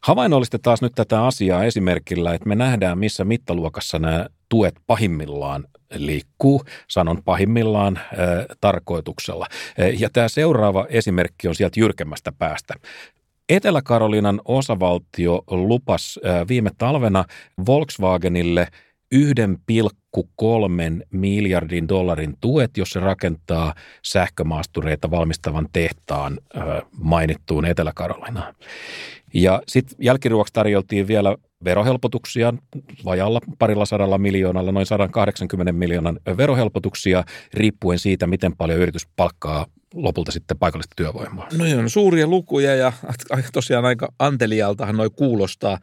[0.03, 6.63] Havainnollista taas nyt tätä asiaa esimerkillä, että me nähdään, missä mittaluokassa nämä tuet pahimmillaan liikkuu,
[6.87, 8.05] sanon pahimmillaan äh,
[8.61, 9.47] tarkoituksella.
[9.99, 12.73] Ja tämä seuraava esimerkki on sieltä jyrkemmästä päästä.
[13.49, 17.25] Etelä-Karolinan osavaltio lupas äh, viime talvena
[17.65, 18.67] Volkswagenille
[19.15, 19.21] 1,3
[21.11, 26.63] miljardin dollarin tuet, jos se rakentaa sähkömaastureita valmistavan tehtaan äh,
[26.97, 28.55] mainittuun Etelä-Karolinaan.
[29.33, 32.53] Ja sitten jälkiruoksi tarjoltiin vielä verohelpotuksia
[33.05, 40.31] vajalla parilla sadalla miljoonalla, noin 180 miljoonan verohelpotuksia, riippuen siitä, miten paljon yritys palkkaa lopulta
[40.31, 41.47] sitten paikallista työvoimaa.
[41.57, 42.93] No on suuria lukuja ja
[43.53, 45.77] tosiaan aika antelijaltahan noi kuulostaa.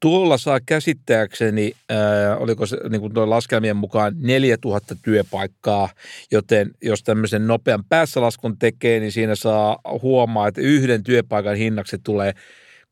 [0.00, 5.88] Tuolla saa käsittääkseni, ää, oliko se niin kuin laskelmien mukaan 4000 työpaikkaa,
[6.32, 12.32] joten jos tämmöisen nopean päässälaskun tekee, niin siinä saa huomaa, että yhden työpaikan hinnaksi tulee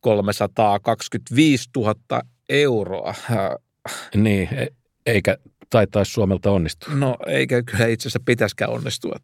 [0.03, 1.95] 325 000
[2.49, 3.13] euroa.
[4.15, 4.67] Niin, e-
[5.05, 5.37] eikä
[5.69, 6.93] taitaisi Suomelta onnistua.
[6.93, 9.15] No eikä kyllä itse asiassa pitäisikään onnistua.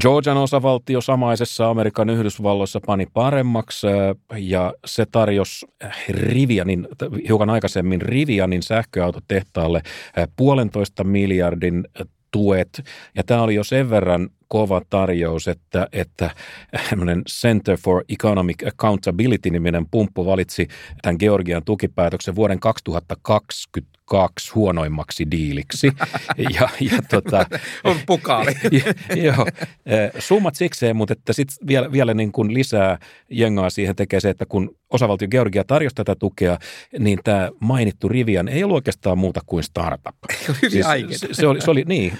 [0.00, 3.86] Georgian osavaltio samaisessa Amerikan Yhdysvalloissa pani paremmaksi
[4.36, 5.66] ja se tarjosi
[6.08, 6.88] Rivianin,
[7.28, 9.82] hiukan aikaisemmin Rivianin sähköautotehtaalle
[10.36, 11.84] puolentoista miljardin
[12.30, 12.82] tuet.
[13.16, 16.30] Ja tämä oli jo sen verran kova tarjous, että, että
[17.30, 20.68] Center for Economic Accountability-niminen pumppu valitsi
[21.02, 25.92] tämän Georgian tukipäätöksen vuoden 2022 huonoimmaksi diiliksi.
[26.54, 27.46] Ja, ja tota,
[27.84, 28.52] On pukaali.
[29.26, 29.46] joo,
[30.18, 32.98] summat sikseen, mutta että sitten vielä, vielä niin kuin lisää
[33.30, 36.58] jengaa siihen tekee se, että kun osavaltio Georgia tarjosi tätä tukea,
[36.98, 40.16] niin tämä mainittu Rivian ei ollut oikeastaan muuta kuin startup.
[40.48, 41.18] Hyviä siis, aikeita.
[41.18, 42.12] Se, se, oli, se oli, niin,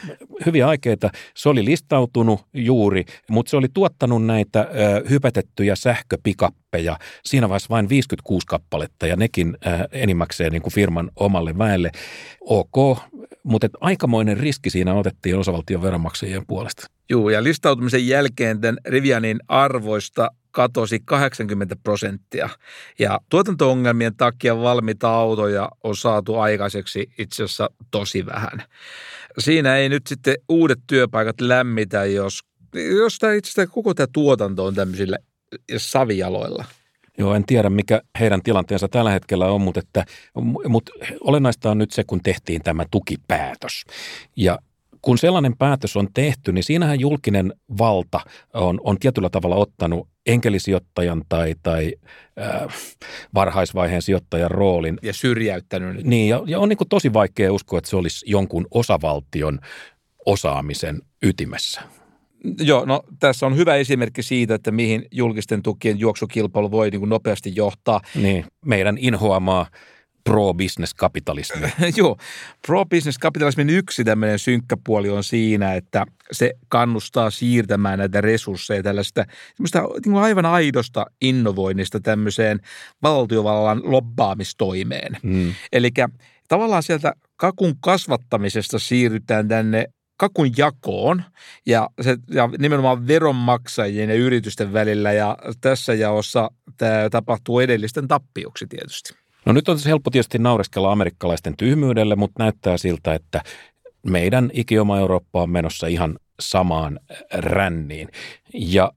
[0.46, 1.11] hyviä aikeita.
[1.35, 7.88] Se oli listautunut juuri, mutta se oli tuottanut näitä ö, hypätettyjä sähköpikappeja siinä vaiheessa vain
[7.88, 11.90] 56 kappaletta ja nekin ö, enimmäkseen niin kuin firman omalle väelle.
[12.40, 12.98] Ok,
[13.42, 16.87] mutta aikamoinen riski siinä otettiin osavaltion veronmaksajien puolesta.
[17.11, 22.49] Joo, ja listautumisen jälkeen tämän Rivianin arvoista katosi 80 prosenttia.
[22.99, 28.62] Ja tuotanto-ongelmien takia valmiita autoja on saatu aikaiseksi itse asiassa tosi vähän.
[29.38, 32.40] Siinä ei nyt sitten uudet työpaikat lämmitä, jos,
[32.99, 35.18] jos tämä itse asiassa koko tämä tuotanto on tämmöisillä
[35.77, 36.64] savijaloilla.
[37.18, 40.05] Joo, en tiedä mikä heidän tilanteensa tällä hetkellä on, mutta, että,
[40.68, 43.85] mutta olennaista on nyt se, kun tehtiin tämä tukipäätös.
[44.37, 44.59] Ja
[45.02, 48.20] kun sellainen päätös on tehty, niin siinähän julkinen valta
[48.54, 51.94] on, on tietyllä tavalla ottanut enkelisijoittajan tai, tai
[52.40, 52.74] äh,
[53.34, 54.98] varhaisvaiheen sijoittajan roolin.
[55.02, 56.04] Ja syrjäyttänyt.
[56.04, 59.58] Niin, ja, ja on niin tosi vaikea uskoa, että se olisi jonkun osavaltion
[60.26, 61.80] osaamisen ytimessä.
[62.61, 67.08] Joo, no tässä on hyvä esimerkki siitä, että mihin julkisten tukien juoksukilpailu voi niin kuin
[67.08, 68.00] nopeasti johtaa.
[68.14, 69.66] Niin, meidän inhoamaa
[70.24, 71.68] pro-business kapitalismi.
[71.96, 72.16] Joo,
[72.66, 79.24] pro-business kapitalismin yksi tämmöinen synkkä puoli on siinä, että se kannustaa siirtämään näitä resursseja tällaista
[80.07, 82.61] niin aivan aidosta innovoinnista tämmöiseen
[83.02, 85.16] valtiovallan lobbaamistoimeen.
[85.22, 85.54] Mm.
[85.72, 85.90] Eli
[86.48, 91.22] tavallaan sieltä kakun kasvattamisesta siirrytään tänne kakun jakoon
[91.66, 98.66] ja, se, ja nimenomaan veronmaksajien ja yritysten välillä ja tässä jaossa tämä tapahtuu edellisten tappioksi
[98.66, 99.28] tietysti.
[99.48, 103.42] No nyt on helppo tietysti naureskella amerikkalaisten tyhmyydelle, mutta näyttää siltä, että
[104.06, 107.00] meidän ikioma Eurooppa on menossa ihan samaan
[107.34, 108.08] ränniin.
[108.54, 108.92] Ja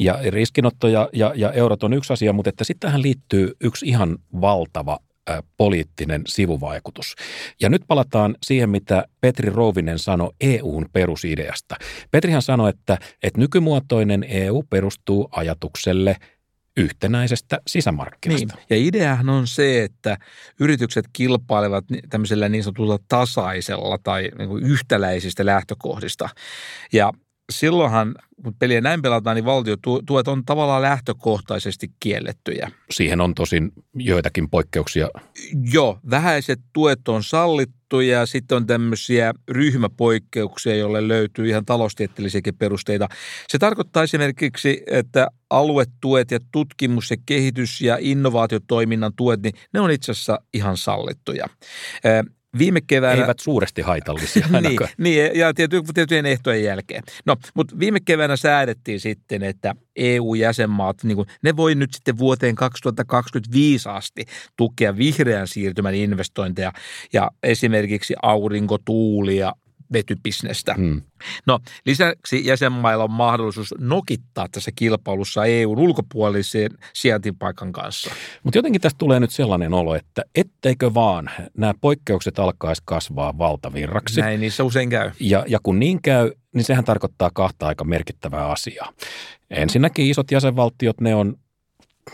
[0.00, 3.86] ja riskinotto ja, ja, ja eurot on yksi asia, mutta että sitten tähän liittyy yksi
[3.86, 4.98] ihan valtava
[5.30, 7.14] ä, poliittinen sivuvaikutus.
[7.60, 11.76] Ja nyt palataan siihen, mitä Petri Rouvinen sanoi EUn perusideasta.
[12.10, 16.16] Petrihan sanoi, että, että nykymuotoinen EU perustuu ajatukselle–
[16.78, 18.54] yhtenäisestä sisämarkkinasta.
[18.54, 18.66] Niin.
[18.70, 20.16] Ja ideahan on se, että
[20.60, 26.28] yritykset kilpailevat tämmöisellä niin sanotulla tasaisella tai niin kuin yhtäläisistä lähtökohdista.
[26.92, 27.12] Ja
[27.52, 32.70] silloinhan, kun peliä näin pelataan, niin valtiotuet on tavallaan lähtökohtaisesti kiellettyjä.
[32.90, 35.08] Siihen on tosin joitakin poikkeuksia.
[35.72, 43.08] Joo, vähäiset tuet on sallittu ja sitten on tämmöisiä ryhmäpoikkeuksia, joille löytyy ihan taloustieteellisiäkin perusteita.
[43.48, 49.90] Se tarkoittaa esimerkiksi, että aluetuet ja tutkimus- ja kehitys- ja innovaatiotoiminnan tuet, niin ne on
[49.90, 51.46] itse asiassa ihan sallittuja.
[52.58, 53.22] Viime keväänä...
[53.22, 57.02] Eivät suuresti haitallisia niin, niin, ja tiety, tiettyjen ehtojen jälkeen.
[57.26, 62.54] No, mutta viime keväänä säädettiin sitten, että EU-jäsenmaat, niin kuin, ne voi nyt sitten vuoteen
[62.54, 64.24] 2025 asti
[64.56, 66.72] tukea vihreän siirtymän investointeja
[67.12, 68.78] ja esimerkiksi aurinko,
[69.92, 70.74] vetypisnestä.
[70.74, 71.02] Hmm.
[71.46, 78.10] No lisäksi jäsenmailla on mahdollisuus nokittaa tässä kilpailussa EUn ulkopuolisen sijaintipaikan kanssa.
[78.42, 84.20] Mutta jotenkin tästä tulee nyt sellainen olo, että etteikö vaan nämä poikkeukset alkaisi kasvaa valtavirraksi.
[84.20, 85.10] Näin niissä usein käy.
[85.20, 88.92] Ja, ja kun niin käy, niin sehän tarkoittaa kahta aika merkittävää asiaa.
[89.50, 91.36] Ensinnäkin isot jäsenvaltiot, ne on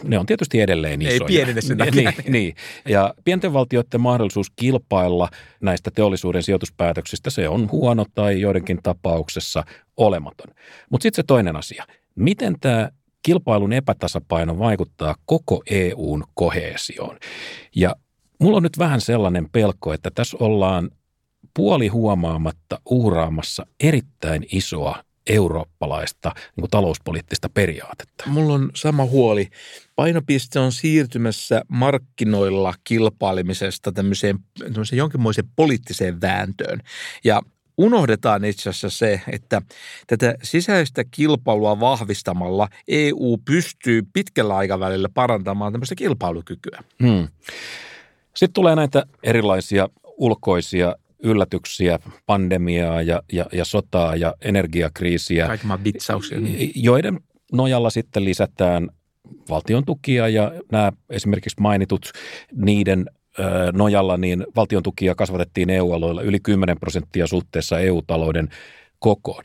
[0.04, 1.26] ne on tietysti edelleen Ei isoja.
[1.26, 2.10] pienene sen niin, takia.
[2.10, 2.54] niin, niin.
[2.88, 5.28] Ja pienten valtioiden mahdollisuus kilpailla
[5.60, 9.64] näistä teollisuuden sijoituspäätöksistä, se on huono tai joidenkin tapauksessa
[9.96, 10.54] olematon.
[10.90, 11.84] Mutta sitten se toinen asia.
[12.14, 12.90] Miten tämä
[13.22, 17.16] kilpailun epätasapaino vaikuttaa koko EUn koheesioon?
[17.76, 17.96] Ja
[18.40, 20.90] mulla on nyt vähän sellainen pelko, että tässä ollaan
[21.54, 28.24] puoli huomaamatta uhraamassa erittäin isoa eurooppalaista niin kuin talouspoliittista periaatetta.
[28.26, 29.48] Mulla on sama huoli.
[29.96, 36.80] Painopiste on siirtymässä markkinoilla kilpailemisesta tämmöiseen, tämmöiseen jonkinmoiseen poliittiseen vääntöön.
[37.24, 37.42] Ja
[37.76, 39.62] unohdetaan itse asiassa se, että
[40.06, 46.84] tätä sisäistä kilpailua vahvistamalla EU pystyy pitkällä aikavälillä parantamaan tämmöistä kilpailukykyä.
[47.02, 47.28] Hmm.
[48.34, 55.84] Sitten tulee näitä erilaisia ulkoisia yllätyksiä, pandemiaa ja, ja, ja sotaa ja energiakriisiä, Kaikki maan
[55.84, 56.38] vitsauksia.
[56.74, 57.20] joiden
[57.52, 58.88] nojalla sitten lisätään
[59.48, 62.10] valtion tukia ja nämä esimerkiksi mainitut
[62.52, 63.06] niiden
[63.72, 68.48] nojalla niin valtion tukia kasvatettiin EU-alueella yli 10 prosenttia suhteessa EU-talouden
[68.98, 69.44] kokoon.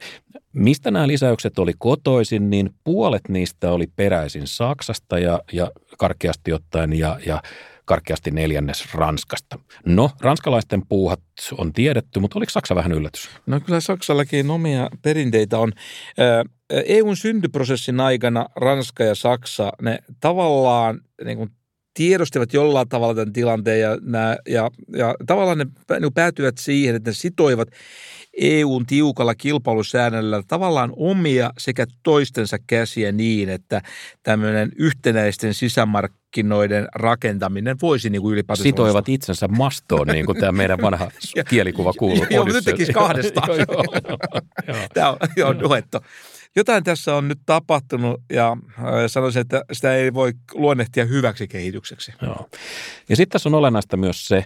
[0.54, 6.94] Mistä nämä lisäykset oli kotoisin, niin puolet niistä oli peräisin Saksasta ja, ja karkeasti ottaen
[6.94, 7.42] ja, ja
[7.90, 9.60] karkeasti neljännes Ranskasta.
[9.86, 11.22] No, ranskalaisten puuhat
[11.58, 13.30] on tiedetty, mutta oliko Saksa vähän yllätys?
[13.46, 15.72] No kyllä Saksallakin omia perinteitä on.
[16.70, 21.50] EUn syntyprosessin aikana Ranska ja Saksa, ne tavallaan niin kuin
[21.94, 23.98] tiedostivat jollain tavalla tämän tilanteen ja,
[24.48, 25.66] ja, ja tavallaan ne
[26.00, 27.68] niin päätyivät siihen, että ne sitoivat
[28.38, 33.82] EUn tiukalla kilpailusäännöllä tavallaan omia sekä toistensa käsiä niin, että
[34.24, 39.14] tämmöinen yhtenäisten sisämarkkinoiden rakentaminen voisi niin kuin ylipäätään Sitoivat onnistua.
[39.14, 41.12] itsensä mastoon, niin kuin tämä meidän vanha
[41.50, 42.26] kielikuva kuuluu.
[42.30, 43.50] Joo, nyt tekisi kahdestaan.
[43.58, 44.18] joo, joo,
[44.68, 44.88] joo.
[44.94, 46.02] Tämä on, joo, duetto.
[46.56, 52.14] Jotain tässä on nyt tapahtunut ja äh, sanoisin, että sitä ei voi luonnehtia hyväksi kehitykseksi.
[52.22, 52.50] Joo.
[53.10, 54.46] Ja sitten tässä on olennaista myös se,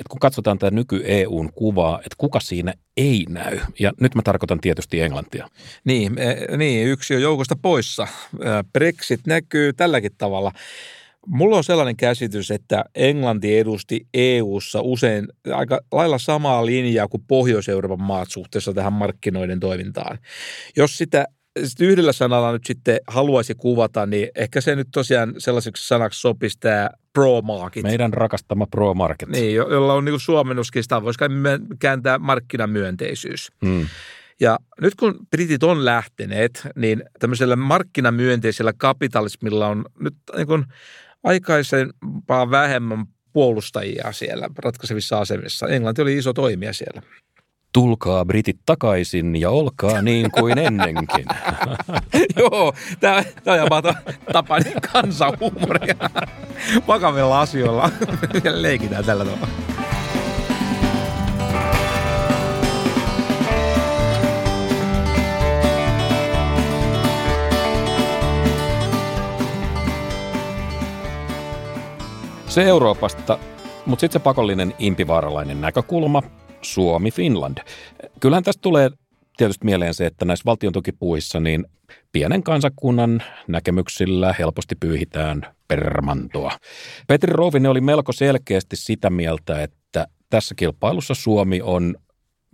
[0.00, 3.58] että kun katsotaan tätä nyky-EUn kuvaa, että kuka siinä ei näy.
[3.80, 5.48] Ja nyt mä tarkoitan tietysti Englantia.
[5.84, 8.06] Niin, eh, niin yksi on joukosta poissa.
[8.72, 10.52] Brexit näkyy tälläkin tavalla.
[11.26, 18.06] Mulla on sellainen käsitys, että Englanti edusti EU:ssa usein aika lailla samaa linjaa kuin Pohjois-Euroopan
[18.06, 20.18] maat suhteessa tähän markkinoiden toimintaan.
[20.76, 21.26] Jos sitä
[21.64, 26.58] sit yhdellä sanalla nyt sitten haluaisi kuvata, niin ehkä se nyt tosiaan sellaiseksi sanaksi sopisi
[26.60, 27.82] tämä pro-market.
[27.82, 29.28] Meidän rakastama Pro Market.
[29.28, 31.18] Niin, jo- jolla on niin suomennuskin, sitä voisi
[31.78, 33.52] kääntää markkinamyönteisyys.
[33.66, 33.86] Hmm.
[34.40, 40.64] Ja nyt kun britit on lähteneet, niin tämmöisellä markkinamyönteisellä kapitalismilla on nyt niin kuin
[41.24, 45.68] aikaisempaa vähemmän puolustajia siellä ratkaisevissa asemissa.
[45.68, 47.02] Englanti oli iso toimija siellä.
[47.74, 51.24] Tulkaa britit takaisin ja olkaa niin kuin ennenkin.
[52.38, 53.82] Joo, tämä, on jopa
[54.32, 55.94] tapainen kansanhuumoria.
[56.88, 57.90] Vakavilla asioilla
[58.44, 59.48] leikitään tällä tavalla.
[72.48, 73.38] Se Euroopasta,
[73.86, 76.22] mutta sitten se pakollinen impivaaralainen näkökulma,
[76.64, 77.58] Suomi-Finland.
[78.20, 78.90] Kyllähän tästä tulee
[79.36, 81.66] tietysti mieleen se, että näissä valtiontukipuissa niin
[82.12, 86.58] pienen kansakunnan näkemyksillä helposti pyyhitään permantoa.
[87.06, 91.94] Petri Rouvinen oli melko selkeästi sitä mieltä, että tässä kilpailussa Suomi on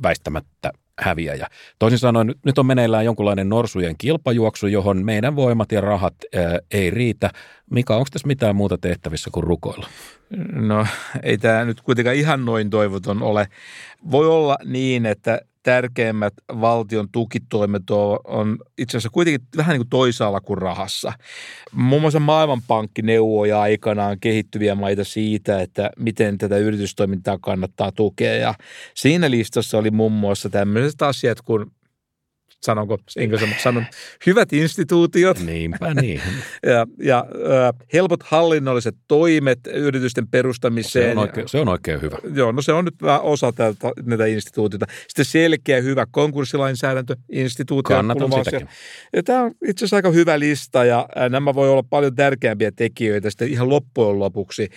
[0.02, 1.46] väistämättä häviäjä.
[1.78, 6.90] Toisin sanoen, nyt on meneillään jonkunlainen norsujen kilpajuoksu, johon meidän voimat ja rahat ää, ei
[6.90, 7.30] riitä.
[7.70, 9.86] Mika, onko tässä mitään muuta tehtävissä kuin rukoilla?
[10.52, 10.86] No
[11.22, 13.48] ei tämä nyt kuitenkaan ihan noin toivoton ole.
[14.10, 17.90] Voi olla niin, että tärkeimmät valtion tukitoimet
[18.24, 21.12] on, itse asiassa kuitenkin vähän niin kuin toisaalla kuin rahassa.
[21.72, 28.34] Muun muassa Maailmanpankki neuvoi aikanaan kehittyviä maita siitä, että miten tätä yritystoimintaa kannattaa tukea.
[28.34, 28.54] Ja
[28.94, 31.66] siinä listassa oli muun muassa tämmöiset asiat kuin
[32.62, 33.86] sanonko englanniksi sanon,
[34.26, 36.20] hyvät instituutiot Niinpä niin.
[36.62, 37.24] ja, ja
[37.92, 41.04] helpot hallinnolliset toimet yritysten perustamiseen.
[41.04, 42.16] Se on oikein, se on oikein hyvä.
[42.34, 44.86] Joo, no se on nyt vähän osa tältä, näitä instituutioita.
[45.08, 47.96] Sitten selkeä, hyvä konkurssilainsäädäntö, instituutio.
[47.96, 48.68] Kannatan sitäkin.
[49.12, 53.30] Ja tämä on itse asiassa aika hyvä lista ja nämä voi olla paljon tärkeämpiä tekijöitä
[53.30, 54.68] sitten ihan loppujen lopuksi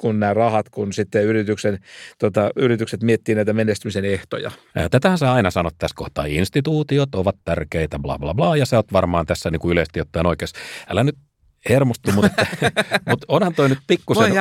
[0.00, 1.78] kuin nämä rahat, kun sitten yrityksen,
[2.18, 4.50] tota, yritykset miettii näitä menestymisen ehtoja.
[4.90, 8.92] Tätähän sä aina sanot tässä kohtaa, instituutiot ovat tärkeitä, bla bla bla, ja sä oot
[8.92, 10.58] varmaan tässä niin kuin yleisesti ottaen oikeassa.
[10.88, 11.16] Älä nyt
[11.68, 12.46] hermostu, mutta,
[13.10, 14.32] mutta onhan toi nyt pikkusen,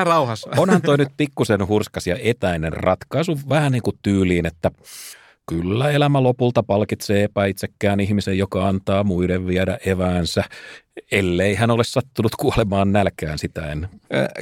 [0.58, 4.72] onhan toi nyt pikkusen hurskas ja etäinen ratkaisu, vähän niin kuin tyyliin, että
[5.50, 10.44] Kyllä elämä lopulta palkitsee epäitsekään ihmisen, joka antaa muiden viedä eväänsä,
[11.12, 13.90] ellei hän ole sattunut kuolemaan nälkään sitä en.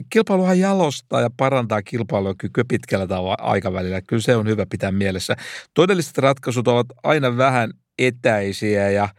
[0.10, 4.02] Kilpailuhan jalostaa ja parantaa kilpailukykyä pitkällä aikavälillä.
[4.02, 5.36] Kyllä se on hyvä pitää mielessä.
[5.74, 9.10] Todelliset ratkaisut ovat aina vähän etäisiä ja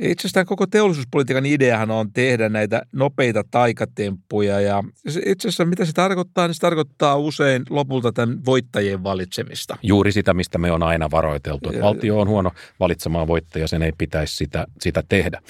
[0.00, 4.84] itse asiassa koko teollisuuspolitiikan ideahan on tehdä näitä nopeita taikatemppuja ja
[5.26, 9.76] itse asiassa mitä se tarkoittaa, niin se tarkoittaa usein lopulta tämän voittajien valitsemista.
[9.82, 12.50] Juuri sitä, mistä me on aina varoiteltu, että valtio on huono
[12.80, 15.42] valitsemaan voittajia, sen ei pitäisi sitä, sitä tehdä.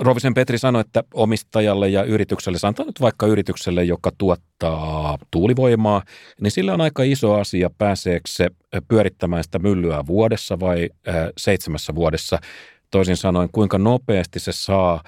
[0.00, 6.02] Rovisen Petri sanoi, että omistajalle ja yritykselle, sanotaan nyt vaikka yritykselle, joka tuottaa tuulivoimaa,
[6.40, 8.50] niin sillä on aika iso asia, pääseekö se
[8.88, 12.38] pyörittämään sitä myllyä vuodessa vai äh, seitsemässä vuodessa–
[12.90, 15.02] Toisin sanoen, kuinka nopeasti se saa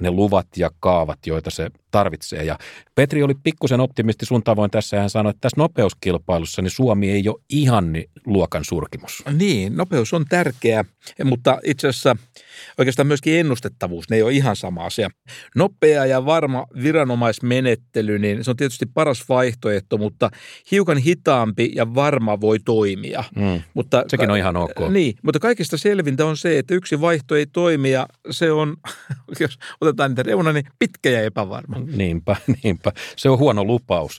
[0.00, 2.44] ne luvat ja kaavat, joita se tarvitsee.
[2.44, 2.58] Ja
[2.94, 5.00] Petri oli pikkusen optimisti sun tavoin tässä.
[5.00, 7.92] Hän sanoi, että tässä nopeuskilpailussa niin Suomi ei ole ihan
[8.26, 9.22] luokan surkimus.
[9.32, 10.84] Niin, nopeus on tärkeä,
[11.24, 12.16] mutta itse asiassa
[12.78, 15.10] oikeastaan myöskin ennustettavuus, ne ei ole ihan sama asia.
[15.56, 20.30] Nopea ja varma viranomaismenettely, niin se on tietysti paras vaihtoehto, mutta
[20.70, 23.24] hiukan hitaampi ja varma voi toimia.
[23.36, 24.88] Mm, mutta, sekin on ihan ok.
[24.90, 28.76] Niin, mutta kaikista selvintä on se, että yksi vaihto ei toimi ja se on,
[29.40, 31.78] jos otetaan niitä reuna, niin pitkä ja epävarma.
[31.78, 32.92] Niinpä, niinpä.
[33.16, 34.18] Se on huono lupaus.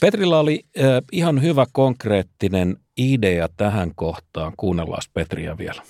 [0.00, 4.52] Petrillä oli äh, ihan hyvä konkreettinen idea tähän kohtaan.
[4.56, 5.82] Kuunnellaan Petriä vielä.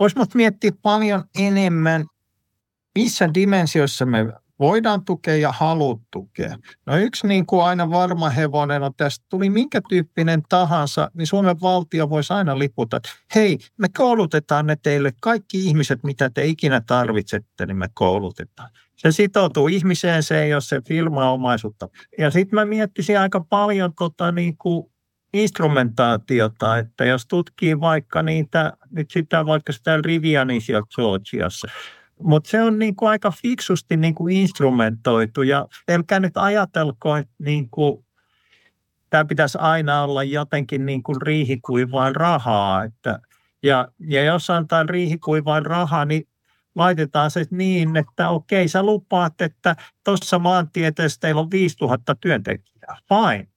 [0.00, 2.04] Voisi miettiä paljon enemmän,
[2.98, 4.32] missä dimensioissa me
[4.64, 6.56] voidaan tukea ja haluat tukea.
[6.86, 11.60] No yksi niin kuin aina varma hevonen on tästä, tuli minkä tyyppinen tahansa, niin Suomen
[11.60, 16.80] valtio voisi aina liputa, että hei, me koulutetaan ne teille kaikki ihmiset, mitä te ikinä
[16.80, 18.70] tarvitsette, niin me koulutetaan.
[18.96, 21.88] Se sitoutuu ihmiseen, se ei ole se firmaomaisuutta.
[22.18, 24.86] Ja sitten mä miettisin aika paljon tota niin kuin
[25.32, 31.68] instrumentaatiota, että jos tutkii vaikka niitä, nyt sitä vaikka sitä Rivianisia Georgiassa,
[32.22, 37.70] mutta se on niin aika fiksusti niin kuin instrumentoitu ja älkää nyt ajatelko, että niin
[37.70, 38.04] kuin,
[39.10, 42.84] tämä pitäisi aina olla jotenkin niin kuin riihikuivaan rahaa.
[42.84, 43.18] Että,
[43.62, 46.28] ja, ja jos antaa riihikuivaan rahaa, niin
[46.74, 52.96] laitetaan se niin, että okei, sä lupaat, että tuossa maantieteessä teillä on 5000 työntekijää.
[53.08, 53.48] Fine.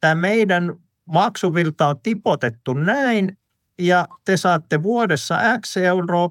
[0.00, 3.38] Tämä meidän maksuvilta on tipotettu näin,
[3.78, 6.30] ja te saatte vuodessa X euroa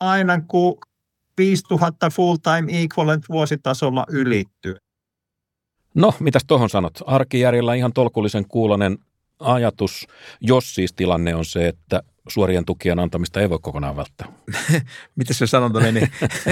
[0.00, 0.78] aina kun
[1.38, 4.76] 5000 full-time equivalent vuositasolla ylittyy.
[5.94, 6.98] No, mitäs tuohon sanot?
[7.06, 8.98] Arkijärjellä ihan tolkullisen kuulonen
[9.40, 10.06] ajatus,
[10.40, 14.28] jos siis tilanne on se, että suorien tukien antamista ei voi kokonaan välttää.
[15.16, 16.00] Miten se sanonta meni?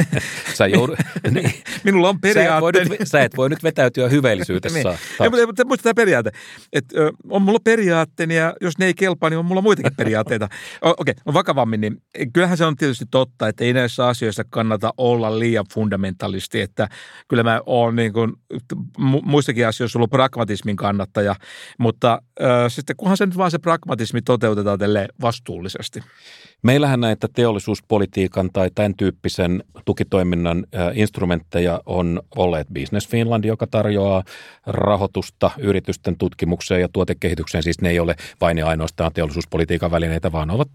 [0.59, 0.99] sä joudut,
[1.31, 1.55] niin.
[1.85, 2.85] Minulla on periaate.
[2.85, 4.79] Sä, sä et voi nyt vetäytyä hyveellisyydessä.
[4.79, 4.99] niin.
[5.21, 6.31] ei, mutta, mutta muista tämä periaate.
[6.73, 10.49] Et, ö, on mulla periaatteeni ja jos ne ei kelpaa, niin on mulla muitakin periaatteita.
[10.83, 14.95] Okei, okay, no vakavammin, niin kyllähän se on tietysti totta, että ei näissä asioissa kannata
[14.97, 16.61] olla liian fundamentalisti.
[16.61, 16.89] Että
[17.29, 18.33] kyllä mä oon niin kuin,
[19.23, 21.35] muissakin asioissa ollut pragmatismin kannattaja,
[21.79, 26.01] mutta ö, sitten kunhan se nyt vaan se pragmatismi toteutetaan tälle vastuulle vastuullisesti?
[26.63, 34.23] Meillähän näitä teollisuuspolitiikan tai tämän tyyppisen tukitoiminnan instrumentteja on olleet Business Finland, joka tarjoaa
[34.67, 37.63] rahoitusta yritysten tutkimukseen ja tuotekehitykseen.
[37.63, 40.69] Siis ne ei ole vain ja ainoastaan teollisuuspolitiikan välineitä, vaan ovat,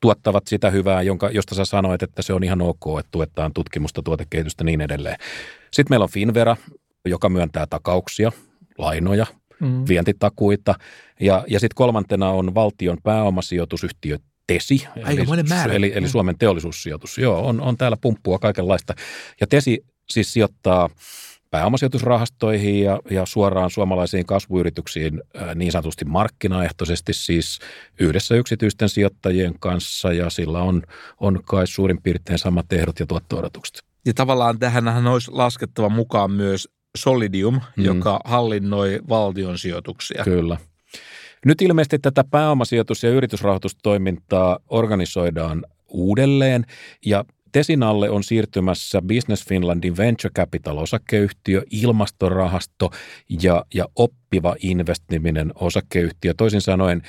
[0.00, 4.02] tuottavat sitä hyvää, jonka, josta sä sanoit, että se on ihan ok, että tuetaan tutkimusta,
[4.02, 5.16] tuotekehitystä niin edelleen.
[5.72, 6.56] Sitten meillä on Finvera,
[7.04, 8.32] joka myöntää takauksia,
[8.78, 9.26] lainoja–
[9.60, 9.84] mm.
[9.88, 10.74] vientitakuita.
[11.20, 15.72] Ja, ja sitten kolmantena on valtion pääomasijoitusyhtiö TESI, eli, määrä.
[15.72, 17.18] eli, eli Suomen teollisuussijoitus.
[17.18, 18.94] Joo, on, on täällä pumppua kaikenlaista.
[19.40, 20.90] Ja TESI siis sijoittaa
[21.50, 25.22] pääomasijoitusrahastoihin ja, ja suoraan suomalaisiin kasvuyrityksiin
[25.54, 27.58] niin sanotusti markkinaehtoisesti siis
[28.00, 30.82] yhdessä yksityisten sijoittajien kanssa ja sillä on,
[31.20, 33.82] on kai suurin piirtein samat ehdot ja tuotto-odotukset.
[34.06, 37.84] Ja tavallaan tähän olisi laskettava mukaan myös Solidium, mm.
[37.84, 40.24] joka hallinnoi valtion sijoituksia.
[40.24, 40.56] Kyllä.
[41.46, 46.64] Nyt ilmeisesti tätä pääomasijoitus- ja yritysrahoitustoimintaa organisoidaan uudelleen
[47.06, 52.90] ja Tesinalle on siirtymässä Business Finlandin Venture Capital-osakeyhtiö, ilmastorahasto
[53.42, 56.34] ja, ja oppiva investiminen osakeyhtiö.
[56.36, 57.02] Toisin sanoen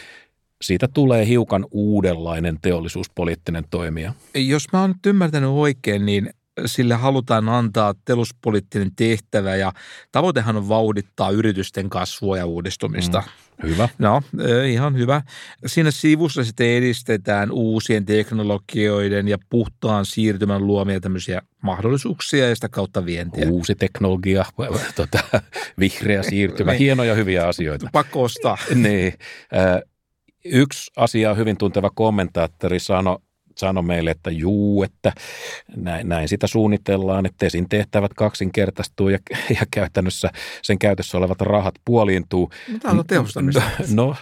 [0.61, 4.13] siitä tulee hiukan uudenlainen teollisuuspoliittinen toimija.
[4.35, 6.29] Jos mä oon nyt ymmärtänyt oikein, niin
[6.65, 9.73] sille halutaan antaa teluspoliittinen tehtävä ja
[10.11, 13.23] tavoitehan on vauhdittaa yritysten kasvua ja uudistumista.
[13.63, 13.89] Mm, hyvä.
[13.97, 14.21] No,
[14.69, 15.21] ihan hyvä.
[15.65, 23.05] Siinä sivussa sitten edistetään uusien teknologioiden ja puhtaan siirtymän luomia tämmöisiä mahdollisuuksia ja sitä kautta
[23.05, 23.49] vientiä.
[23.49, 24.45] Uusi teknologia,
[24.95, 25.19] tota,
[25.79, 26.79] vihreä siirtymä, niin.
[26.79, 27.89] hienoja hyviä asioita.
[27.91, 28.57] Pakko ostaa.
[28.75, 29.13] niin.
[30.45, 33.17] Yksi asia hyvin tunteva kommentaattori sanoi
[33.57, 35.13] sanoi meille, että juu, että
[35.75, 40.29] näin, näin sitä suunnitellaan, että Tesin tehtävät kaksinkertaistuu ja, ja käytännössä
[40.61, 42.49] sen käytössä olevat rahat puoliintuu.
[42.71, 42.97] No, tämä on.
[43.93, 44.15] No,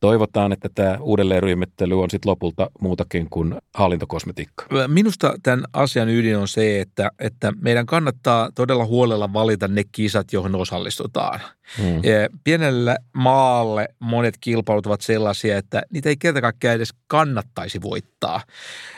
[0.00, 4.66] toivotaan, että tämä uudelleenryhmittely on sitten lopulta muutakin kuin hallintokosmetiikka.
[4.86, 10.32] Minusta tämän asian ydin on se, että, että meidän kannattaa todella huolella valita ne kisat,
[10.32, 11.40] joihin osallistutaan.
[11.78, 12.00] Hmm.
[12.44, 18.40] Pienelle maalle monet kilpailut ovat sellaisia, että niitä ei kerta kaikkiaan edes kannattaisi voittaa.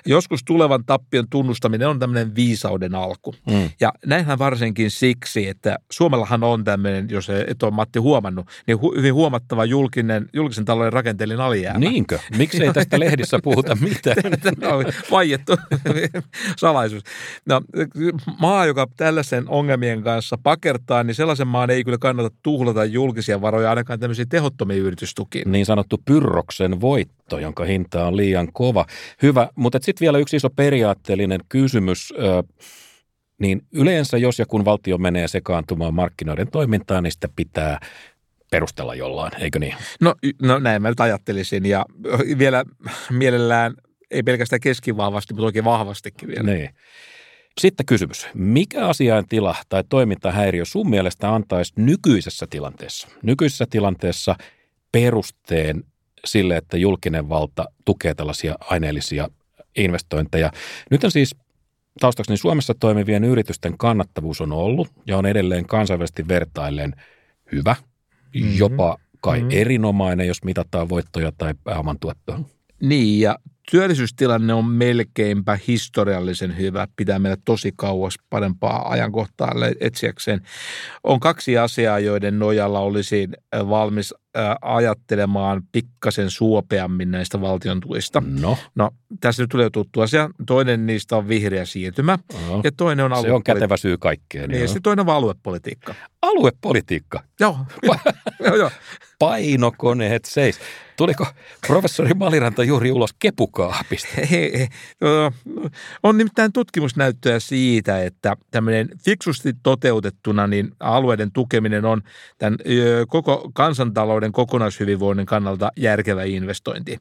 [0.06, 3.34] Joskus tulevan tappion tunnustaminen on tämmöinen viisauden alku.
[3.50, 3.70] Hmm.
[3.80, 8.96] Ja näinhän varsinkin siksi, että Suomellahan on tämmöinen, jos et ole Matti huomannut, niin hu-
[8.96, 11.78] hyvin huomattava julkinen, julkisen talouden rakenteellinen alijäämä.
[11.78, 12.18] Niinkö?
[12.36, 14.16] Miksi ei tästä lehdissä puhuta mitään?
[14.60, 15.52] Tämä on vaiettu
[16.56, 17.02] salaisuus.
[17.46, 17.60] No,
[18.40, 23.70] maa, joka tällaisen ongelmien kanssa pakertaa, niin sellaisen maan ei kyllä kannata tuhlata julkisia varoja
[23.70, 25.52] ainakaan tämmöisiin tehottomiin yritystukiin.
[25.52, 28.86] Niin sanottu pyrroksen voitto, jonka hinta on liian kova.
[29.22, 32.14] Hyvä, mutta sitten vielä yksi iso periaatteellinen kysymys.
[33.38, 37.80] Niin yleensä, jos ja kun valtio menee sekaantumaan markkinoiden toimintaan, niin sitä pitää
[38.50, 39.74] perustella jollain, eikö niin?
[40.00, 41.86] No, no näin mä nyt ajattelisin ja
[42.38, 42.64] vielä
[43.10, 43.74] mielellään
[44.10, 46.42] ei pelkästään keskivahvasti, mutta oikein vahvastikin vielä.
[46.42, 46.70] Niin.
[47.60, 48.26] Sitten kysymys.
[48.34, 54.36] Mikä asiaintila tai toimintahäiriö sun mielestä antaisi nykyisessä tilanteessa, nykyisessä tilanteessa
[54.92, 55.84] perusteen
[56.24, 59.28] sille, että julkinen valta tukee tällaisia aineellisia
[59.76, 60.50] investointeja?
[60.90, 61.36] Nyt on siis
[62.00, 66.92] taustaksi niin Suomessa toimivien yritysten kannattavuus on ollut ja on edelleen kansainvälisesti vertaillen
[67.52, 67.76] hyvä,
[68.34, 68.58] mm-hmm.
[68.58, 69.50] jopa kai mm-hmm.
[69.60, 72.40] erinomainen, jos mitataan voittoja tai pääoman tuottoa.
[72.82, 73.38] Niin, ja
[73.70, 76.88] työllisyystilanne on melkeinpä historiallisen hyvä.
[76.96, 80.40] Pitää meillä tosi kauas parempaa ajankohtaa etsiäkseen.
[81.04, 83.28] On kaksi asiaa, joiden nojalla olisi
[83.68, 84.14] valmis
[84.62, 88.22] ajattelemaan pikkasen suopeammin näistä valtion tuista.
[88.40, 88.58] No.
[88.74, 88.90] no
[89.20, 90.30] tässä nyt tulee tuttu asia.
[90.46, 92.60] Toinen niistä on vihreä siirtymä no.
[92.64, 94.50] ja toinen on Se on kätevä syy kaikkeen.
[94.50, 95.94] Niin, ja sitten toinen on aluepolitiikka.
[96.22, 97.24] Aluepolitiikka?
[97.40, 97.56] Joo,
[98.46, 98.70] joo, joo.
[99.22, 100.58] Painokoneet seis.
[100.96, 101.26] Tuliko
[101.66, 104.08] professori Maliranta juuri ulos kepukaapista?
[104.30, 104.68] He, he,
[106.02, 112.02] on nimittäin tutkimusnäyttöä siitä, että tämmöinen fiksusti toteutettuna niin alueiden tukeminen on
[112.38, 112.58] tämän
[113.08, 116.98] koko kansantalouden kokonaishyvinvoinnin kannalta järkevä investointi.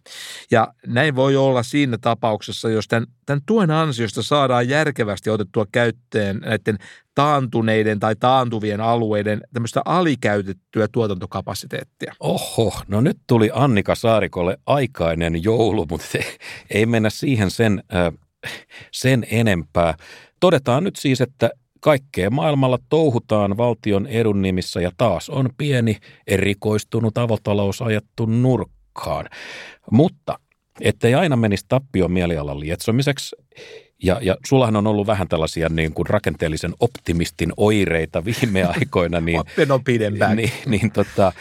[0.52, 6.38] Ja näin voi olla siinä tapauksessa, jos tämän, tämän tuen ansiosta saadaan järkevästi otettua käyttöön
[6.38, 6.78] näiden
[7.16, 12.14] taantuneiden tai taantuvien alueiden tämmöistä alikäytettyä tuotantokapasiteettia.
[12.20, 16.08] Oho, no nyt tuli Annika Saarikolle aikainen joulu, mutta
[16.70, 17.84] ei mennä siihen sen,
[18.92, 19.96] sen enempää.
[20.40, 21.50] Todetaan nyt siis, että
[21.82, 25.98] Kaikkea maailmalla touhutaan valtion edun nimissä ja taas on pieni
[26.28, 29.30] erikoistunut avotalous ajettu nurkkaan.
[29.92, 30.40] Mutta
[30.82, 33.36] ettei aina menisi tappion mielialan lietsomiseksi,
[34.04, 39.22] ja, ja sullahan on ollut vähän tällaisia niin kuin rakenteellisen optimistin oireita viime aikoina.
[39.22, 39.42] Niin,
[39.72, 40.38] on pidempään.
[40.38, 41.34] Niin, niin tota,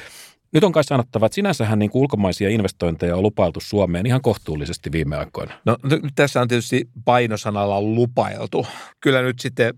[0.53, 5.17] nyt on kai sanottava, että sinänsähän niin ulkomaisia investointeja on lupailtu Suomeen ihan kohtuullisesti viime
[5.17, 5.55] aikoina.
[5.65, 5.77] No
[6.15, 8.67] tässä on tietysti painosanalla lupailtu.
[9.01, 9.75] Kyllä nyt sitten,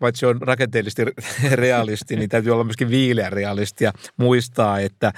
[0.00, 1.02] paitsi on rakenteellisesti
[1.52, 5.12] realisti, niin täytyy olla myöskin viileä realisti ja muistaa, että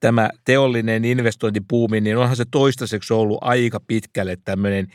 [0.00, 4.86] tämä teollinen investointipuumi, niin onhan se toistaiseksi ollut aika pitkälle tämmöinen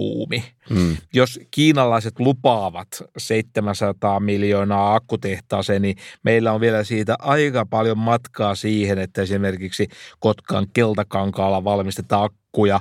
[0.00, 0.44] investointiaiepuumi.
[0.70, 0.96] Hmm.
[1.12, 2.88] Jos kiinalaiset lupaavat
[3.18, 9.88] 700 miljoonaa akkutehtaaseen, niin meillä on vielä siitä aika paljon matkaa siihen, että esimerkiksi
[10.18, 12.80] Kotkan keltakankaalla valmistetaan akkuja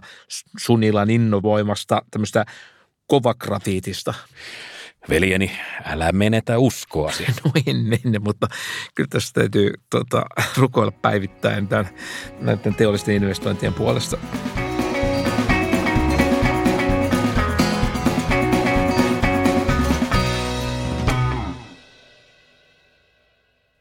[0.60, 2.46] Sunilan innovoimasta tämmöistä
[3.08, 4.14] kovagrafiitista.
[5.10, 5.52] Veljeni,
[5.86, 7.26] älä menetä uskoasi.
[7.46, 8.48] No en, en mutta
[8.96, 10.26] kyllä tässä täytyy tota,
[10.58, 11.90] rukoilla päivittäin tämän,
[12.42, 14.18] näiden teollisten investointien puolesta.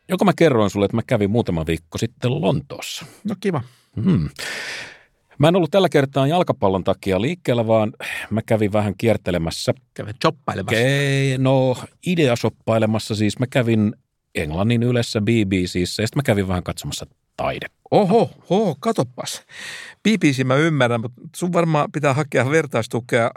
[0.09, 3.07] Joko mä kerroin sulle, että mä kävin muutama viikko sitten Lontoossa.
[3.25, 3.63] No kiva.
[4.05, 4.29] Hmm.
[5.39, 7.93] Mä en ollut tällä kertaa jalkapallon takia liikkeellä, vaan
[8.31, 9.75] mä kävin vähän kiertelemässä.
[9.95, 10.81] Kävin shoppailemassa.
[10.81, 13.39] Ke- no, ideasoppailemassa siis.
[13.39, 13.95] Mä kävin
[14.35, 17.07] Englannin ylessä BBCissä ja sitten mä kävin vähän katsomassa
[17.37, 17.67] taide.
[17.91, 19.43] Oho, oho, katopas.
[20.09, 23.31] BBC mä ymmärrän, mutta sun varmaan pitää hakea vertaistukea,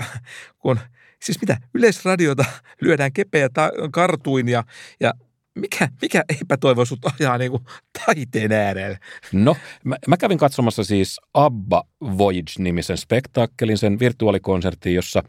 [0.59, 0.79] kun
[1.23, 1.57] Siis mitä?
[1.73, 2.45] Yleisradiota
[2.81, 4.63] lyödään kepeä ta- kartuin ja,
[4.99, 5.13] ja
[5.55, 7.63] mikä, mikä epätoivo sut ajaa niin kuin
[8.05, 8.97] taiteen äärelle?
[9.31, 15.23] No, mä, mä kävin katsomassa siis Abba Voyage-nimisen spektaakkelin, sen virtuaalikonsertin, jossa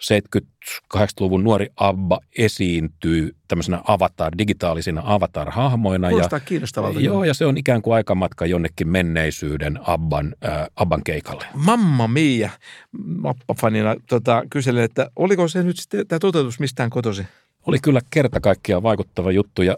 [0.00, 6.08] 70-80-luvun nuori Abba esiintyy tämmöisenä avatar, digitaalisina avatar-hahmoina.
[6.08, 7.00] Kuulostaa ja, kiinnostavalta.
[7.00, 11.44] Joo, ja se on ikään kuin aikamatka jonnekin menneisyyden Abban, äh, Abban keikalle.
[11.54, 12.50] Mamma mia,
[12.98, 17.26] Mappa-fanina tota, kyselen, että oliko se nyt sitten tämä toteutus mistään kotosi?
[17.66, 19.76] Oli kyllä kerta kaikkiaan vaikuttava juttu, ja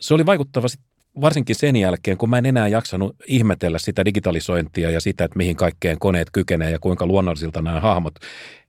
[0.00, 0.80] se oli vaikuttava sit
[1.20, 5.56] varsinkin sen jälkeen, kun mä en enää jaksanut ihmetellä sitä digitalisointia ja sitä, että mihin
[5.56, 8.14] kaikkeen koneet kykenee ja kuinka luonnollisilta nämä hahmot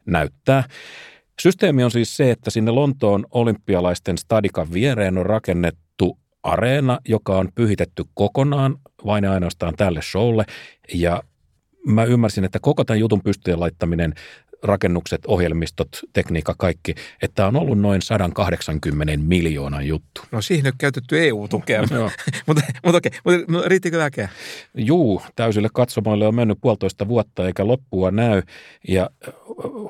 [0.05, 0.63] näyttää.
[1.41, 7.49] Systeemi on siis se, että sinne Lontoon olympialaisten stadikan viereen on rakennettu areena, joka on
[7.55, 10.45] pyhitetty kokonaan vain ja ainoastaan tälle showlle.
[10.93, 11.23] Ja
[11.87, 14.13] mä ymmärsin, että koko tämän jutun pystyjen laittaminen
[14.63, 20.21] rakennukset, ohjelmistot, tekniikka, kaikki, että on ollut noin 180 miljoonan juttu.
[20.31, 21.95] No siihen on käytetty EU-tukea, mutta,
[22.85, 24.29] mutta okei, mutta no, riittikö väkeä?
[24.77, 28.41] Juu, täysille katsomoille on mennyt puolitoista vuotta eikä loppua näy.
[28.87, 29.33] Ja äh,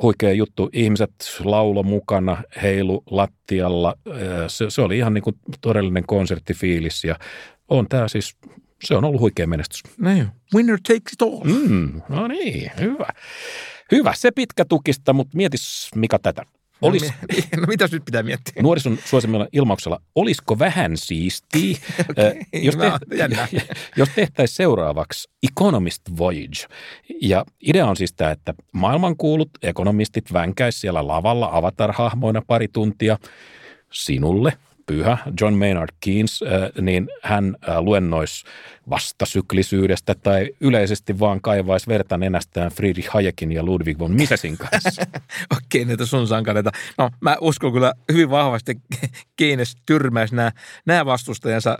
[0.01, 1.13] huikea juttu, ihmiset
[1.43, 3.95] laulo mukana, heilu lattialla.
[4.07, 4.15] Äh,
[4.47, 7.15] Se, se oli ihan niin kuin todellinen konserttifiilis ja
[7.69, 8.38] on tämä siis,
[8.84, 9.84] se on ollut huikea menestys.
[10.17, 10.26] Joo.
[10.55, 11.43] Winner takes it all.
[11.43, 13.07] Mm, no niin, hyvä.
[13.93, 16.43] Hyvä, se pitkä tukista, mutta mietis Mika tätä.
[16.81, 18.63] Olis, No, mi- no mitäs nyt pitää miettiä?
[18.63, 21.77] nuorison suosimella ilmauksella, olisiko vähän siistiä,
[22.09, 23.47] Okei, jos, mä- jännä.
[23.97, 26.67] jos tehtäisiin seuraavaksi Economist Voyage.
[27.21, 33.17] Ja idea on siis tämä, että maailmankuulut ekonomistit vänkäis siellä lavalla avatar-hahmoina pari tuntia
[33.93, 34.53] sinulle,
[34.86, 38.45] pyhä John Maynard Keynes, äh, niin hän äh, luennoisi
[38.89, 45.01] vastasyklisyydestä tai yleisesti vaan kaivaisi verta nenästään Friedrich Hayekin ja Ludwig von Misesin kanssa.
[45.57, 46.71] Okei, näitä sun sankareita.
[46.97, 48.77] No, mä uskon kyllä hyvin vahvasti,
[49.36, 50.51] Keynes tyrmäisi nämä,
[50.86, 51.77] nämä vastustajansa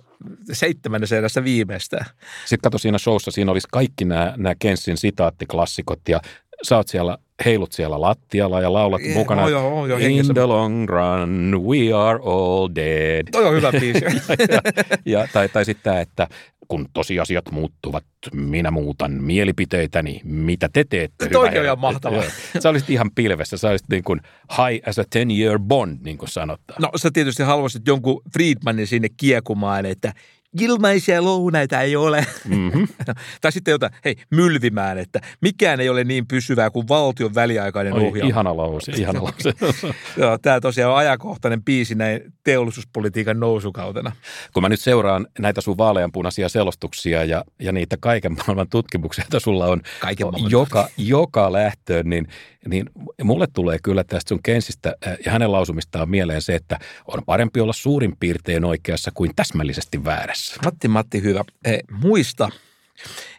[0.52, 2.06] seitsemännessä erässä viimeistään.
[2.46, 6.22] Sitten kato siinä showssa, siinä olisi kaikki nämä, nämä Kensin sitaattiklassikot ja
[6.64, 9.42] sä oot siellä, heilut siellä lattialla ja laulat Jee, mukana.
[9.42, 10.34] oo joo, oo joo, In hengessä.
[10.34, 13.24] the long run, we are all dead.
[13.32, 14.06] Toi on hyvä biisi.
[14.06, 14.62] ja,
[15.06, 16.28] ja, tai, tai sitten tämä, että
[16.68, 18.04] kun tosiasiat muuttuvat,
[18.34, 21.30] minä muutan mielipiteitäni, mitä te teette?
[21.30, 22.24] Toikin hyvä on ihan mahtavaa.
[22.60, 24.22] Sä olisit ihan pilvessä, sä olisit niin kuin
[24.52, 26.82] high as a 10 year bond, niin kuin sanotaan.
[26.82, 30.14] No sä tietysti haluaisit jonkun Friedmanin sinne kiekumaan, että
[30.62, 32.26] ilmaisia lounaita ei ole.
[32.48, 32.88] Mm-hmm.
[33.42, 38.08] tai sitten jotain, hei, mylvimään, että mikään ei ole niin pysyvää kuin valtion väliaikainen Oi,
[38.08, 38.30] ohjelma.
[38.30, 39.54] ihana lause, ihana lause.
[40.18, 44.12] Joo, tämä tosiaan on ajankohtainen biisi näin teollisuuspolitiikan nousukautena.
[44.54, 49.40] kun mä nyt seuraan näitä sun vaaleanpunaisia selostuksia ja, ja niitä kaiken maailman tutkimuksia, joita
[49.40, 52.28] sulla on Kaiken maailman joka, joka lähtöön, niin,
[52.68, 52.90] niin
[53.24, 57.60] mulle tulee kyllä tästä sun Kensistä äh, ja hänen lausumistaan mieleen se, että on parempi
[57.60, 60.43] olla suurin piirtein oikeassa kuin täsmällisesti väärässä.
[60.66, 61.44] Matti, Matti, hyvä.
[61.66, 62.50] Hei, muista,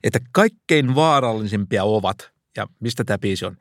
[0.05, 3.57] että kaikkein vaarallisimpia ovat, ja mistä tämä biisi on,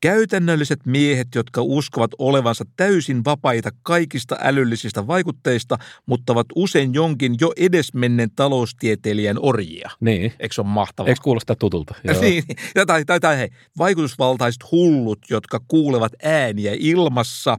[0.00, 7.52] käytännölliset miehet, jotka uskovat olevansa täysin vapaita kaikista älyllisistä vaikutteista, mutta ovat usein jonkin jo
[7.56, 9.90] edesmenneen taloustieteilijän orjia.
[10.00, 10.32] Niin.
[10.40, 11.08] Eikö se ole mahtavaa?
[11.08, 11.94] Eikö kuulosta tutulta?
[12.04, 12.20] Joo.
[12.20, 12.44] Niin,
[12.74, 17.58] ja tai, tai, tai hei, vaikutusvaltaiset hullut, jotka kuulevat ääniä ilmassa,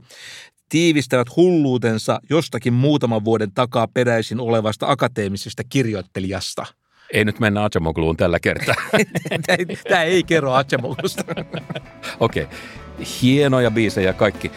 [0.69, 6.65] tiivistävät hulluutensa jostakin muutaman vuoden takaa peräisin olevasta akateemisesta kirjoittelijasta.
[7.13, 8.75] Ei nyt mennä Acemogluun tällä kertaa.
[9.89, 11.23] Tämä ei, kerro Achemogusta.
[12.19, 12.47] Okei,
[13.21, 14.51] hienoja biisejä kaikki.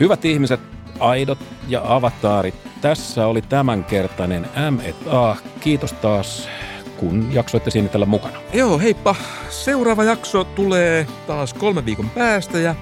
[0.00, 0.60] Hyvät ihmiset,
[1.00, 1.38] aidot
[1.68, 5.36] ja avataarit, tässä oli tämänkertainen M&A.
[5.60, 6.48] Kiitos taas,
[6.96, 8.38] kun jaksoitte sinnitellä mukana.
[8.52, 9.14] Joo, heippa.
[9.48, 12.74] Seuraava jakso tulee taas kolme viikon päästä ja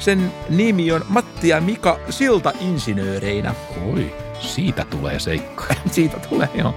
[0.00, 3.54] sen nimi on Matti ja Mika Silta-insinööreinä.
[3.92, 5.74] Oi, siitä tulee seikkoja.
[5.90, 6.74] Siitä tulee, joo.